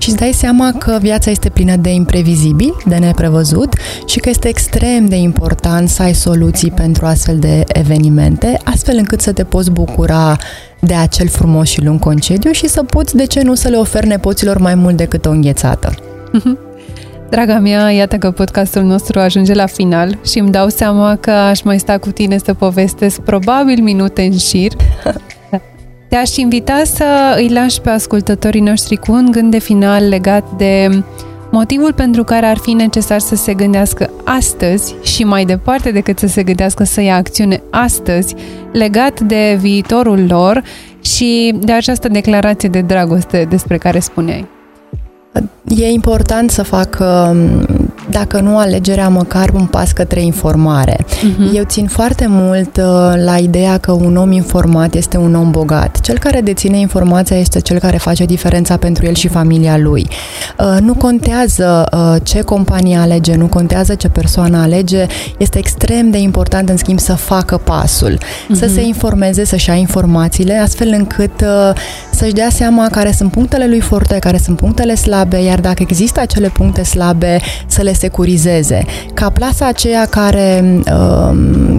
și 0.00 0.08
îți 0.08 0.18
dai 0.18 0.32
seama 0.32 0.72
că 0.78 0.98
viața 1.00 1.30
este 1.30 1.48
plină 1.48 1.76
de 1.76 1.90
imprevizibil, 1.90 2.76
de 2.86 2.96
neprevăzut 2.96 3.74
și 4.06 4.18
că 4.18 4.28
este 4.28 4.48
extrem 4.48 5.06
de 5.06 5.16
important 5.16 5.88
să 5.88 6.02
ai 6.02 6.14
soluții 6.14 6.70
pentru 6.70 7.06
astfel 7.06 7.38
de 7.38 7.64
evenimente, 7.66 8.58
astfel 8.64 8.96
încât 8.96 9.20
să 9.20 9.32
te 9.32 9.44
poți 9.44 9.70
bucura 9.70 10.36
de 10.80 10.94
acel 10.94 11.28
frumos 11.28 11.68
și 11.68 11.84
lung 11.84 11.98
concediu 11.98 12.50
și 12.50 12.68
să 12.68 12.82
poți, 12.82 13.16
de 13.16 13.26
ce 13.26 13.42
nu, 13.42 13.54
să 13.54 13.68
le 13.68 13.76
oferi 13.76 14.06
nepoților 14.06 14.58
mai 14.58 14.74
mult 14.74 14.96
decât 14.96 15.26
o 15.26 15.30
înghețată. 15.30 15.94
Draga 17.30 17.58
mea, 17.58 17.90
iată 17.90 18.16
că 18.16 18.30
podcastul 18.30 18.82
nostru 18.82 19.18
ajunge 19.20 19.54
la 19.54 19.66
final 19.66 20.18
și 20.24 20.38
îmi 20.38 20.50
dau 20.50 20.68
seama 20.68 21.16
că 21.16 21.30
aș 21.30 21.62
mai 21.62 21.78
sta 21.78 21.98
cu 21.98 22.10
tine 22.10 22.38
să 22.38 22.54
povestesc 22.54 23.20
probabil 23.20 23.82
minute 23.82 24.22
în 24.22 24.38
șir. 24.38 24.72
Te-aș 26.10 26.36
invita 26.36 26.82
să 26.84 27.34
îi 27.36 27.48
lași 27.48 27.80
pe 27.80 27.90
ascultătorii 27.90 28.60
noștri 28.60 28.96
cu 28.96 29.12
un 29.12 29.30
gând 29.30 29.50
de 29.50 29.58
final 29.58 30.08
legat 30.08 30.44
de 30.56 31.02
motivul 31.50 31.92
pentru 31.92 32.24
care 32.24 32.46
ar 32.46 32.56
fi 32.56 32.72
necesar 32.72 33.18
să 33.18 33.34
se 33.34 33.54
gândească 33.54 34.10
astăzi 34.24 34.94
și 35.02 35.24
mai 35.24 35.44
departe 35.44 35.90
decât 35.90 36.18
să 36.18 36.26
se 36.26 36.42
gândească 36.42 36.84
să 36.84 37.00
ia 37.00 37.16
acțiune 37.16 37.62
astăzi 37.70 38.34
legat 38.72 39.20
de 39.20 39.56
viitorul 39.60 40.26
lor 40.28 40.62
și 41.00 41.54
de 41.60 41.72
această 41.72 42.08
declarație 42.08 42.68
de 42.68 42.80
dragoste 42.80 43.46
despre 43.48 43.78
care 43.78 43.98
spuneai. 43.98 44.48
E 45.76 45.86
important 45.86 46.50
să 46.50 46.62
fac, 46.62 46.98
um, 47.00 47.66
dacă 48.10 48.40
nu 48.40 48.58
alegerea, 48.58 49.08
măcar 49.08 49.48
un 49.54 49.66
pas 49.66 49.92
către 49.92 50.22
informare. 50.22 50.96
Uh-huh. 50.96 51.54
Eu 51.54 51.64
țin 51.64 51.86
foarte 51.86 52.26
mult 52.28 52.76
uh, 52.76 53.22
la 53.24 53.36
ideea 53.36 53.78
că 53.78 53.92
un 53.92 54.16
om 54.16 54.32
informat 54.32 54.94
este 54.94 55.16
un 55.16 55.34
om 55.34 55.50
bogat. 55.50 56.00
Cel 56.00 56.18
care 56.18 56.40
deține 56.40 56.78
informația 56.78 57.36
este 57.36 57.60
cel 57.60 57.78
care 57.78 57.96
face 57.96 58.24
diferența 58.24 58.76
pentru 58.76 59.06
el 59.06 59.14
și 59.14 59.28
familia 59.28 59.78
lui. 59.78 60.08
Uh, 60.58 60.76
nu 60.80 60.94
contează 60.94 61.88
uh, 61.92 62.20
ce 62.22 62.40
companie 62.40 62.96
alege, 62.96 63.34
nu 63.34 63.46
contează 63.46 63.94
ce 63.94 64.08
persoană 64.08 64.58
alege, 64.58 65.06
este 65.38 65.58
extrem 65.58 66.10
de 66.10 66.18
important, 66.18 66.68
în 66.68 66.76
schimb, 66.76 66.98
să 66.98 67.14
facă 67.14 67.56
pasul, 67.56 68.18
uh-huh. 68.18 68.58
să 68.58 68.66
se 68.66 68.80
informeze, 68.80 69.44
să-și 69.44 69.68
ia 69.68 69.74
informațiile, 69.74 70.54
astfel 70.54 70.88
încât 70.92 71.44
să-și 72.10 72.32
dea 72.32 72.48
seama 72.50 72.88
care 72.90 73.12
sunt 73.12 73.30
punctele 73.30 73.66
lui 73.66 73.80
forte, 73.80 74.18
care 74.18 74.38
sunt 74.38 74.56
punctele 74.56 74.94
slabe, 74.94 75.42
iar 75.42 75.60
dacă 75.60 75.82
există 75.82 76.20
acele 76.20 76.48
puncte 76.48 76.82
slabe, 76.82 77.40
să 77.66 77.82
le 77.82 77.92
securizeze, 78.00 78.84
ca 79.14 79.30
plasa 79.30 79.66
aceea 79.66 80.06
care 80.06 80.64
uh, 80.78 81.30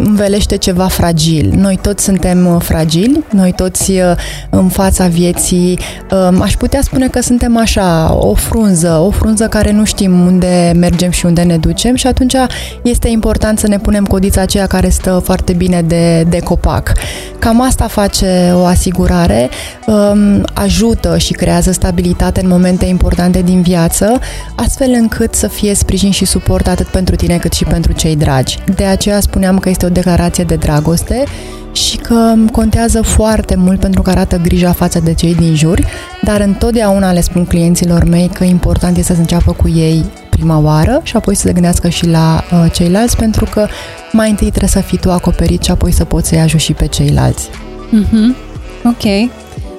învelește 0.05 0.55
ceva 0.55 0.87
fragil. 0.87 1.53
Noi 1.55 1.79
toți 1.81 2.03
suntem 2.03 2.59
fragili, 2.59 3.23
noi 3.29 3.51
toți 3.51 3.91
uh, 3.91 4.11
în 4.49 4.67
fața 4.67 5.07
vieții, 5.07 5.79
uh, 6.11 6.37
aș 6.41 6.53
putea 6.53 6.81
spune 6.81 7.07
că 7.07 7.21
suntem 7.21 7.57
așa, 7.57 8.13
o 8.13 8.33
frunză, 8.33 9.01
o 9.05 9.09
frunză 9.09 9.47
care 9.47 9.71
nu 9.71 9.83
știm 9.85 10.19
unde 10.25 10.73
mergem 10.75 11.09
și 11.11 11.25
unde 11.25 11.41
ne 11.41 11.57
ducem 11.57 11.95
și 11.95 12.07
atunci 12.07 12.35
este 12.81 13.07
important 13.07 13.59
să 13.59 13.67
ne 13.67 13.77
punem 13.79 14.05
codița 14.05 14.41
aceea 14.41 14.67
care 14.67 14.89
stă 14.89 15.21
foarte 15.23 15.53
bine 15.53 15.81
de, 15.81 16.25
de 16.29 16.39
copac. 16.39 16.91
Cam 17.39 17.61
asta 17.61 17.87
face 17.87 18.51
o 18.53 18.65
asigurare, 18.65 19.49
um, 19.85 20.43
ajută 20.53 21.17
și 21.17 21.33
creează 21.33 21.71
stabilitate 21.71 22.41
în 22.41 22.47
momente 22.47 22.85
importante 22.85 23.41
din 23.41 23.61
viață, 23.61 24.19
astfel 24.55 24.91
încât 24.99 25.33
să 25.33 25.47
fie 25.47 25.73
sprijin 25.73 26.10
și 26.11 26.25
suport 26.25 26.67
atât 26.67 26.87
pentru 26.87 27.15
tine 27.15 27.37
cât 27.37 27.53
și 27.53 27.63
pentru 27.63 27.91
cei 27.91 28.15
dragi. 28.15 28.57
De 28.75 28.83
aceea 28.83 29.19
spuneam 29.19 29.59
că 29.59 29.69
este 29.69 29.85
o 29.85 29.89
declarație 29.89 30.43
de 30.43 30.55
dragoste 30.55 31.23
și 31.71 31.97
că 31.97 32.33
contează 32.51 33.01
foarte 33.01 33.55
mult 33.55 33.79
pentru 33.79 34.01
că 34.01 34.09
arată 34.09 34.37
grija 34.37 34.71
față 34.71 34.99
de 34.99 35.13
cei 35.13 35.35
din 35.35 35.55
jur, 35.55 35.79
dar 36.21 36.41
întotdeauna 36.41 37.11
le 37.11 37.21
spun 37.21 37.45
clienților 37.45 38.03
mei 38.03 38.29
că 38.33 38.43
important 38.43 38.97
este 38.97 39.13
să 39.13 39.19
înceapă 39.19 39.51
cu 39.51 39.69
ei 39.69 40.05
prima 40.29 40.59
oară 40.59 41.01
și 41.03 41.15
apoi 41.15 41.35
să 41.35 41.47
se 41.47 41.53
gândească 41.53 41.89
și 41.89 42.07
la 42.07 42.43
uh, 42.51 42.71
ceilalți 42.71 43.17
pentru 43.17 43.45
că 43.45 43.67
mai 44.11 44.29
întâi 44.29 44.49
trebuie 44.49 44.69
să 44.69 44.79
fii 44.79 44.97
tu 44.97 45.11
acoperit 45.11 45.63
și 45.63 45.71
apoi 45.71 45.91
să 45.91 46.05
poți 46.05 46.27
să-i 46.27 46.39
ajuți 46.39 46.63
și 46.63 46.73
pe 46.73 46.87
ceilalți. 46.87 47.49
Mm-hmm. 47.49 48.35
Ok. 48.83 49.29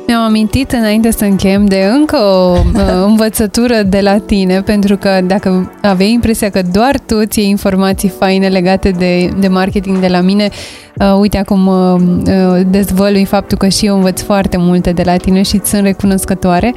Mi-am 0.06 0.22
amintit 0.22 0.72
înainte 0.72 1.10
să 1.10 1.24
încheiem 1.24 1.64
de 1.64 1.90
încă 1.92 2.16
o 2.16 2.58
uh, 2.74 2.80
învățătură 3.10 3.82
de 3.82 4.00
la 4.00 4.18
tine, 4.18 4.62
pentru 4.62 4.96
că 4.96 5.20
dacă 5.24 5.72
aveai 5.82 6.12
impresia 6.12 6.50
că 6.50 6.62
doar 6.72 6.98
tu 7.06 7.24
ți 7.24 7.48
informații 7.48 8.08
faine 8.08 8.48
legate 8.48 8.90
de, 8.90 9.28
de 9.38 9.48
marketing 9.48 9.98
de 9.98 10.08
la 10.08 10.20
mine, 10.20 10.48
uh, 10.96 11.16
uite 11.20 11.38
acum 11.38 11.66
uh, 11.66 12.00
uh, 12.26 12.60
dezvălui 12.66 13.24
faptul 13.24 13.58
că 13.58 13.68
și 13.68 13.86
eu 13.86 13.94
învăț 13.94 14.20
foarte 14.22 14.56
multe 14.56 14.92
de 14.92 15.02
la 15.02 15.16
tine 15.16 15.42
și 15.42 15.56
îți 15.56 15.70
sunt 15.70 15.82
recunoscătoare. 15.82 16.74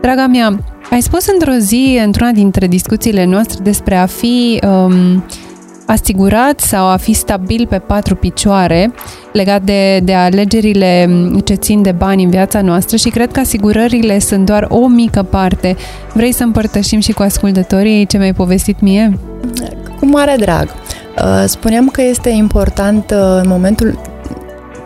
Draga 0.00 0.26
mea, 0.26 0.58
ai 0.90 1.00
spus 1.02 1.26
într-o 1.26 1.52
zi, 1.58 2.00
într-una 2.04 2.30
dintre 2.30 2.66
discuțiile 2.66 3.24
noastre, 3.24 3.62
despre 3.62 3.96
a 3.96 4.06
fi... 4.06 4.60
Um, 4.66 5.24
asigurat 5.88 6.60
sau 6.60 6.86
a 6.86 6.96
fi 6.96 7.12
stabil 7.12 7.66
pe 7.66 7.78
patru 7.78 8.14
picioare 8.14 8.94
legat 9.32 9.62
de, 9.62 10.00
de 10.02 10.14
alegerile 10.14 11.10
ce 11.44 11.54
țin 11.54 11.82
de 11.82 11.92
bani 11.92 12.24
în 12.24 12.30
viața 12.30 12.60
noastră 12.60 12.96
și 12.96 13.08
cred 13.08 13.32
că 13.32 13.40
asigurările 13.40 14.18
sunt 14.18 14.46
doar 14.46 14.66
o 14.70 14.86
mică 14.86 15.22
parte. 15.22 15.76
Vrei 16.12 16.32
să 16.32 16.42
împărtășim 16.42 17.00
și 17.00 17.12
cu 17.12 17.22
ascultătorii 17.22 18.06
ce 18.06 18.18
mi-ai 18.18 18.34
povestit 18.34 18.80
mie? 18.80 19.18
Cu 19.98 20.06
mare 20.06 20.36
drag. 20.38 20.68
Uh, 20.68 21.44
spuneam 21.46 21.88
că 21.88 22.02
este 22.02 22.28
important 22.28 23.10
uh, 23.10 23.40
în 23.42 23.48
momentul 23.48 23.98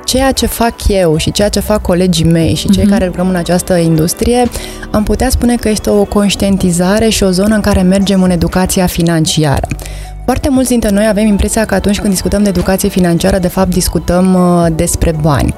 ceea 0.04 0.32
ce 0.32 0.46
fac 0.46 0.74
eu 0.88 1.16
și 1.16 1.32
ceea 1.32 1.48
ce 1.48 1.60
fac 1.60 1.82
colegii 1.82 2.24
mei 2.24 2.54
și 2.54 2.70
cei 2.70 2.84
uh-huh. 2.84 2.90
care 2.90 3.06
lucrăm 3.06 3.28
în 3.28 3.34
această 3.34 3.76
industrie, 3.76 4.48
am 4.90 5.02
putea 5.02 5.28
spune 5.28 5.56
că 5.56 5.68
este 5.68 5.90
o 5.90 6.04
conștientizare 6.04 7.08
și 7.08 7.22
o 7.22 7.30
zonă 7.30 7.54
în 7.54 7.60
care 7.60 7.82
mergem 7.82 8.22
în 8.22 8.30
educația 8.30 8.86
financiară. 8.86 9.68
Foarte 10.24 10.48
mulți 10.50 10.68
dintre 10.68 10.90
noi 10.90 11.06
avem 11.08 11.26
impresia 11.26 11.64
că 11.64 11.74
atunci 11.74 12.00
când 12.00 12.12
discutăm 12.12 12.42
de 12.42 12.48
educație 12.48 12.88
financiară, 12.88 13.38
de 13.38 13.48
fapt 13.48 13.70
discutăm 13.70 14.34
uh, 14.34 14.66
despre 14.76 15.14
bani. 15.20 15.54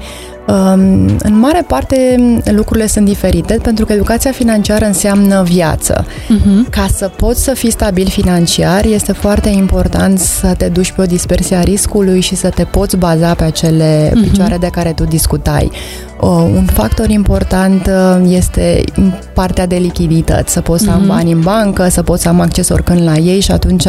Um, 0.47 1.15
în 1.19 1.39
mare 1.39 1.63
parte 1.67 2.15
lucrurile 2.45 2.87
sunt 2.87 3.05
diferite 3.05 3.59
pentru 3.61 3.85
că 3.85 3.93
educația 3.93 4.31
financiară 4.31 4.85
înseamnă 4.85 5.43
viață. 5.43 6.05
Uh-huh. 6.05 6.69
Ca 6.69 6.87
să 6.93 7.07
poți 7.07 7.43
să 7.43 7.53
fii 7.53 7.71
stabil 7.71 8.07
financiar, 8.07 8.85
este 8.85 9.11
foarte 9.11 9.49
important 9.49 10.19
să 10.19 10.53
te 10.57 10.67
duci 10.67 10.91
pe 10.91 11.01
o 11.01 11.05
dispersie 11.05 11.55
a 11.55 11.61
riscului 11.61 12.19
și 12.19 12.35
să 12.35 12.49
te 12.49 12.63
poți 12.63 12.97
baza 12.97 13.33
pe 13.33 13.43
acele 13.43 14.09
uh-huh. 14.09 14.29
picioare 14.29 14.57
de 14.57 14.69
care 14.71 14.93
tu 14.93 15.03
discutai. 15.03 15.71
Un 16.19 16.65
factor 16.65 17.09
important 17.09 17.87
uh, 17.87 18.29
este 18.29 18.83
partea 19.33 19.65
de 19.65 19.75
lichidități, 19.75 20.51
să 20.51 20.61
poți 20.61 20.83
să 20.83 20.91
am 20.91 20.99
mhm. 20.99 21.07
bani 21.07 21.31
în 21.31 21.39
bancă, 21.39 21.87
să 21.89 22.03
poți 22.03 22.21
să 22.21 22.29
am 22.29 22.39
acces 22.39 22.69
oricând 22.69 23.03
la 23.03 23.15
ei 23.15 23.39
și 23.39 23.51
atunci... 23.51 23.85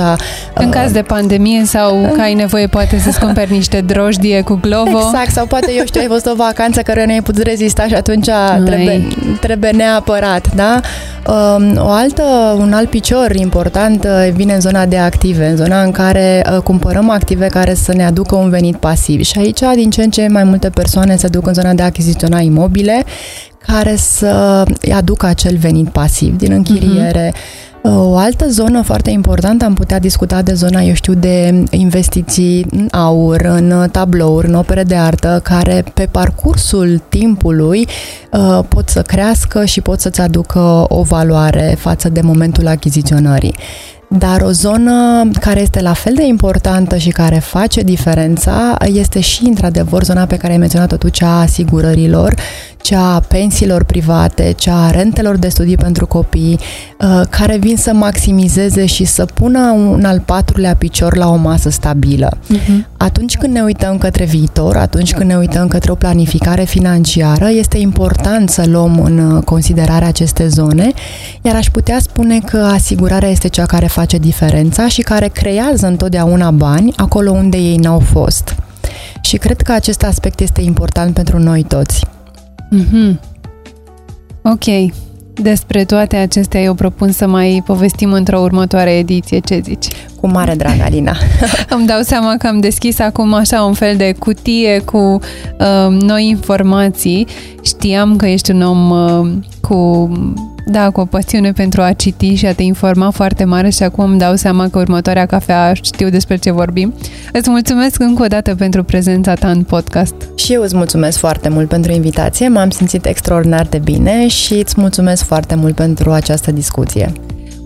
În 0.54 0.70
caz 0.70 0.86
uh, 0.86 0.92
de 0.92 1.02
pandemie 1.02 1.64
sau 1.64 2.10
că 2.14 2.20
ai 2.20 2.34
nevoie 2.34 2.66
poate 2.66 2.98
să-ți 2.98 3.20
cumperi 3.20 3.52
niște 3.52 3.80
drojdie 3.80 4.40
cu 4.40 4.58
Glovo. 4.62 4.98
Exact, 4.98 5.30
sau 5.30 5.46
poate, 5.46 5.72
eu 5.76 5.84
știu, 5.84 6.00
ai 6.00 6.06
văzut 6.06 6.26
o 6.26 6.34
vacanță 6.34 6.80
care 6.80 7.06
nu 7.06 7.12
ai 7.12 7.22
putut 7.22 7.42
rezista 7.42 7.86
și 7.86 7.94
atunci 7.94 8.28
trebuie, 8.64 9.06
trebuie 9.40 9.70
neapărat, 9.70 10.54
da? 10.54 10.80
Um, 11.28 11.76
o 11.76 11.88
altă, 11.88 12.22
un 12.58 12.72
alt 12.72 12.90
picior 12.90 13.34
important 13.34 14.04
uh, 14.04 14.32
vine 14.32 14.54
în 14.54 14.60
zona 14.60 14.86
de 14.86 14.96
active, 14.96 15.46
în 15.46 15.56
zona 15.56 15.82
în 15.82 15.90
care 15.90 16.44
cumpărăm 16.64 17.10
active 17.10 17.46
care 17.46 17.74
să 17.74 17.92
ne 17.94 18.04
aducă 18.04 18.34
un 18.34 18.50
venit 18.50 18.76
pasiv. 18.76 19.22
Și 19.22 19.38
aici, 19.38 19.60
din 19.74 19.90
ce 19.90 20.02
în 20.02 20.10
ce 20.10 20.28
mai 20.30 20.44
multe 20.44 20.70
persoane 20.70 21.16
se 21.16 21.28
duc 21.28 21.46
în 21.46 21.54
zona 21.54 21.72
de 21.72 21.82
achiziție 21.82 22.15
achiziționa 22.16 22.40
imobile 22.40 23.04
care 23.58 23.96
să 23.96 24.64
aducă 24.94 25.26
acel 25.26 25.56
venit 25.56 25.88
pasiv 25.88 26.36
din 26.36 26.52
închiriere. 26.52 27.32
Uh-huh. 27.32 27.64
O 27.88 28.16
altă 28.16 28.48
zonă 28.48 28.82
foarte 28.82 29.10
importantă, 29.10 29.64
am 29.64 29.74
putea 29.74 29.98
discuta 29.98 30.42
de 30.42 30.52
zona, 30.52 30.80
eu 30.80 30.94
știu, 30.94 31.14
de 31.14 31.64
investiții 31.70 32.66
în 32.70 32.88
aur, 32.90 33.40
în 33.40 33.88
tablouri, 33.90 34.46
în 34.46 34.54
opere 34.54 34.82
de 34.82 34.94
artă, 34.94 35.40
care 35.42 35.84
pe 35.94 36.08
parcursul 36.10 37.02
timpului 37.08 37.86
uh, 38.32 38.60
pot 38.68 38.88
să 38.88 39.02
crească 39.02 39.64
și 39.64 39.80
pot 39.80 40.00
să-ți 40.00 40.20
aducă 40.20 40.84
o 40.88 41.02
valoare 41.02 41.76
față 41.78 42.08
de 42.08 42.20
momentul 42.20 42.66
achiziționării. 42.66 43.54
Dar 44.18 44.40
o 44.40 44.50
zonă 44.50 45.28
care 45.40 45.60
este 45.60 45.80
la 45.80 45.92
fel 45.92 46.14
de 46.14 46.26
importantă 46.26 46.96
și 46.96 47.10
care 47.10 47.38
face 47.38 47.80
diferența 47.80 48.76
este 48.84 49.20
și, 49.20 49.44
într-adevăr, 49.44 50.02
zona 50.02 50.26
pe 50.26 50.36
care 50.36 50.52
ai 50.52 50.58
menționat-o 50.58 50.96
tu, 50.96 51.08
cea 51.08 51.28
a 51.28 51.40
asigurărilor, 51.40 52.34
cea 52.86 53.14
a 53.14 53.20
pensiilor 53.20 53.84
private, 53.84 54.54
cea 54.56 54.84
a 54.84 54.90
rentelor 54.90 55.36
de 55.36 55.48
studii 55.48 55.76
pentru 55.76 56.06
copii, 56.06 56.58
uh, 57.00 57.20
care 57.30 57.56
vin 57.56 57.76
să 57.76 57.92
maximizeze 57.92 58.86
și 58.86 59.04
să 59.04 59.24
pună 59.24 59.70
un 59.70 60.04
al 60.04 60.20
patrulea 60.24 60.74
picior 60.74 61.16
la 61.16 61.28
o 61.28 61.36
masă 61.36 61.70
stabilă. 61.70 62.36
Uh-huh. 62.36 62.86
Atunci 62.96 63.36
când 63.36 63.52
ne 63.52 63.60
uităm 63.60 63.98
către 63.98 64.24
viitor, 64.24 64.76
atunci 64.76 65.12
când 65.12 65.30
ne 65.30 65.36
uităm 65.36 65.68
către 65.68 65.90
o 65.90 65.94
planificare 65.94 66.64
financiară, 66.64 67.48
este 67.48 67.78
important 67.78 68.50
să 68.50 68.64
luăm 68.66 69.00
în 69.00 69.40
considerare 69.40 70.04
aceste 70.04 70.48
zone, 70.48 70.92
iar 71.42 71.54
aș 71.54 71.66
putea 71.70 71.98
spune 72.00 72.38
că 72.38 72.56
asigurarea 72.56 73.28
este 73.28 73.48
cea 73.48 73.66
care 73.66 73.86
face 73.86 74.05
diferența 74.14 74.88
și 74.88 75.00
care 75.00 75.28
creează 75.28 75.86
întotdeauna 75.86 76.50
bani 76.50 76.92
acolo 76.96 77.30
unde 77.30 77.56
ei 77.56 77.76
n-au 77.76 77.98
fost. 77.98 78.54
Și 79.20 79.36
cred 79.36 79.60
că 79.60 79.72
acest 79.72 80.02
aspect 80.02 80.40
este 80.40 80.60
important 80.60 81.14
pentru 81.14 81.38
noi 81.38 81.62
toți. 81.62 82.06
Mm-hmm. 82.76 83.20
Ok. 84.42 84.92
Despre 85.42 85.84
toate 85.84 86.16
acestea 86.16 86.60
eu 86.60 86.74
propun 86.74 87.12
să 87.12 87.26
mai 87.26 87.62
povestim 87.66 88.12
într-o 88.12 88.40
următoare 88.40 88.90
ediție. 88.90 89.38
Ce 89.38 89.60
zici? 89.64 89.86
Cu 90.20 90.28
mare 90.28 90.54
drag, 90.54 90.80
Alina. 90.80 91.16
Îmi 91.76 91.86
dau 91.86 92.00
seama 92.00 92.34
că 92.38 92.46
am 92.46 92.60
deschis 92.60 92.98
acum 92.98 93.34
așa 93.34 93.62
un 93.62 93.72
fel 93.72 93.96
de 93.96 94.14
cutie 94.18 94.78
cu 94.78 94.98
uh, 94.98 96.00
noi 96.00 96.28
informații. 96.28 97.26
Știam 97.62 98.16
că 98.16 98.26
ești 98.26 98.50
un 98.50 98.62
om 98.62 98.90
uh, 98.90 99.32
cu 99.60 100.10
da, 100.68 100.90
cu 100.90 101.00
o 101.00 101.04
pasiune 101.04 101.52
pentru 101.52 101.82
a 101.82 101.92
citi 101.92 102.34
și 102.34 102.46
a 102.46 102.54
te 102.54 102.62
informa 102.62 103.10
foarte 103.10 103.44
mare 103.44 103.68
și 103.68 103.82
acum 103.82 104.04
îmi 104.04 104.18
dau 104.18 104.34
seama 104.34 104.68
că 104.68 104.78
următoarea 104.78 105.26
cafea 105.26 105.72
știu 105.74 106.08
despre 106.08 106.36
ce 106.36 106.50
vorbim. 106.50 106.94
Îți 107.32 107.50
mulțumesc 107.50 108.00
încă 108.00 108.22
o 108.22 108.26
dată 108.26 108.54
pentru 108.54 108.82
prezența 108.84 109.34
ta 109.34 109.50
în 109.50 109.62
podcast. 109.62 110.14
Și 110.34 110.52
eu 110.52 110.62
îți 110.62 110.76
mulțumesc 110.76 111.18
foarte 111.18 111.48
mult 111.48 111.68
pentru 111.68 111.92
invitație, 111.92 112.48
m-am 112.48 112.70
simțit 112.70 113.06
extraordinar 113.06 113.66
de 113.66 113.78
bine 113.78 114.28
și 114.28 114.54
îți 114.54 114.74
mulțumesc 114.76 115.24
foarte 115.24 115.54
mult 115.54 115.74
pentru 115.74 116.10
această 116.10 116.50
discuție. 116.50 117.12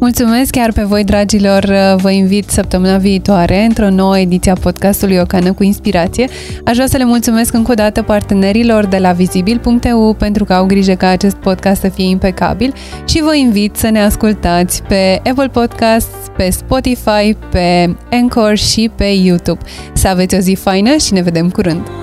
Mulțumesc 0.01 0.51
chiar 0.51 0.73
pe 0.73 0.83
voi, 0.83 1.05
dragilor. 1.05 1.65
Vă 1.97 2.11
invit 2.11 2.51
săptămâna 2.51 2.97
viitoare 2.97 3.65
într-o 3.65 3.91
nouă 3.91 4.19
ediție 4.19 4.51
a 4.51 4.55
podcastului 4.55 5.19
O 5.19 5.25
Cană 5.25 5.53
cu 5.53 5.63
Inspirație. 5.63 6.29
Aș 6.65 6.75
vrea 6.75 6.87
să 6.87 6.97
le 6.97 7.05
mulțumesc 7.05 7.55
încă 7.55 7.71
o 7.71 7.75
dată 7.75 8.03
partenerilor 8.03 8.87
de 8.87 8.99
la 8.99 9.13
vizibil.eu 9.13 10.15
pentru 10.19 10.45
că 10.45 10.53
au 10.53 10.67
grijă 10.67 10.93
ca 10.93 11.09
acest 11.09 11.37
podcast 11.37 11.81
să 11.81 11.89
fie 11.89 12.09
impecabil 12.09 12.75
și 13.05 13.23
vă 13.23 13.35
invit 13.35 13.77
să 13.77 13.89
ne 13.89 14.03
ascultați 14.03 14.83
pe 14.83 15.21
Apple 15.31 15.49
Podcasts, 15.49 16.17
pe 16.37 16.51
Spotify, 16.51 17.37
pe 17.51 17.97
Anchor 18.11 18.57
și 18.57 18.91
pe 18.95 19.05
YouTube. 19.05 19.61
Să 19.93 20.09
aveți 20.09 20.35
o 20.35 20.39
zi 20.39 20.55
faină 20.55 20.97
și 20.97 21.13
ne 21.13 21.23
vedem 21.23 21.51
curând! 21.51 22.00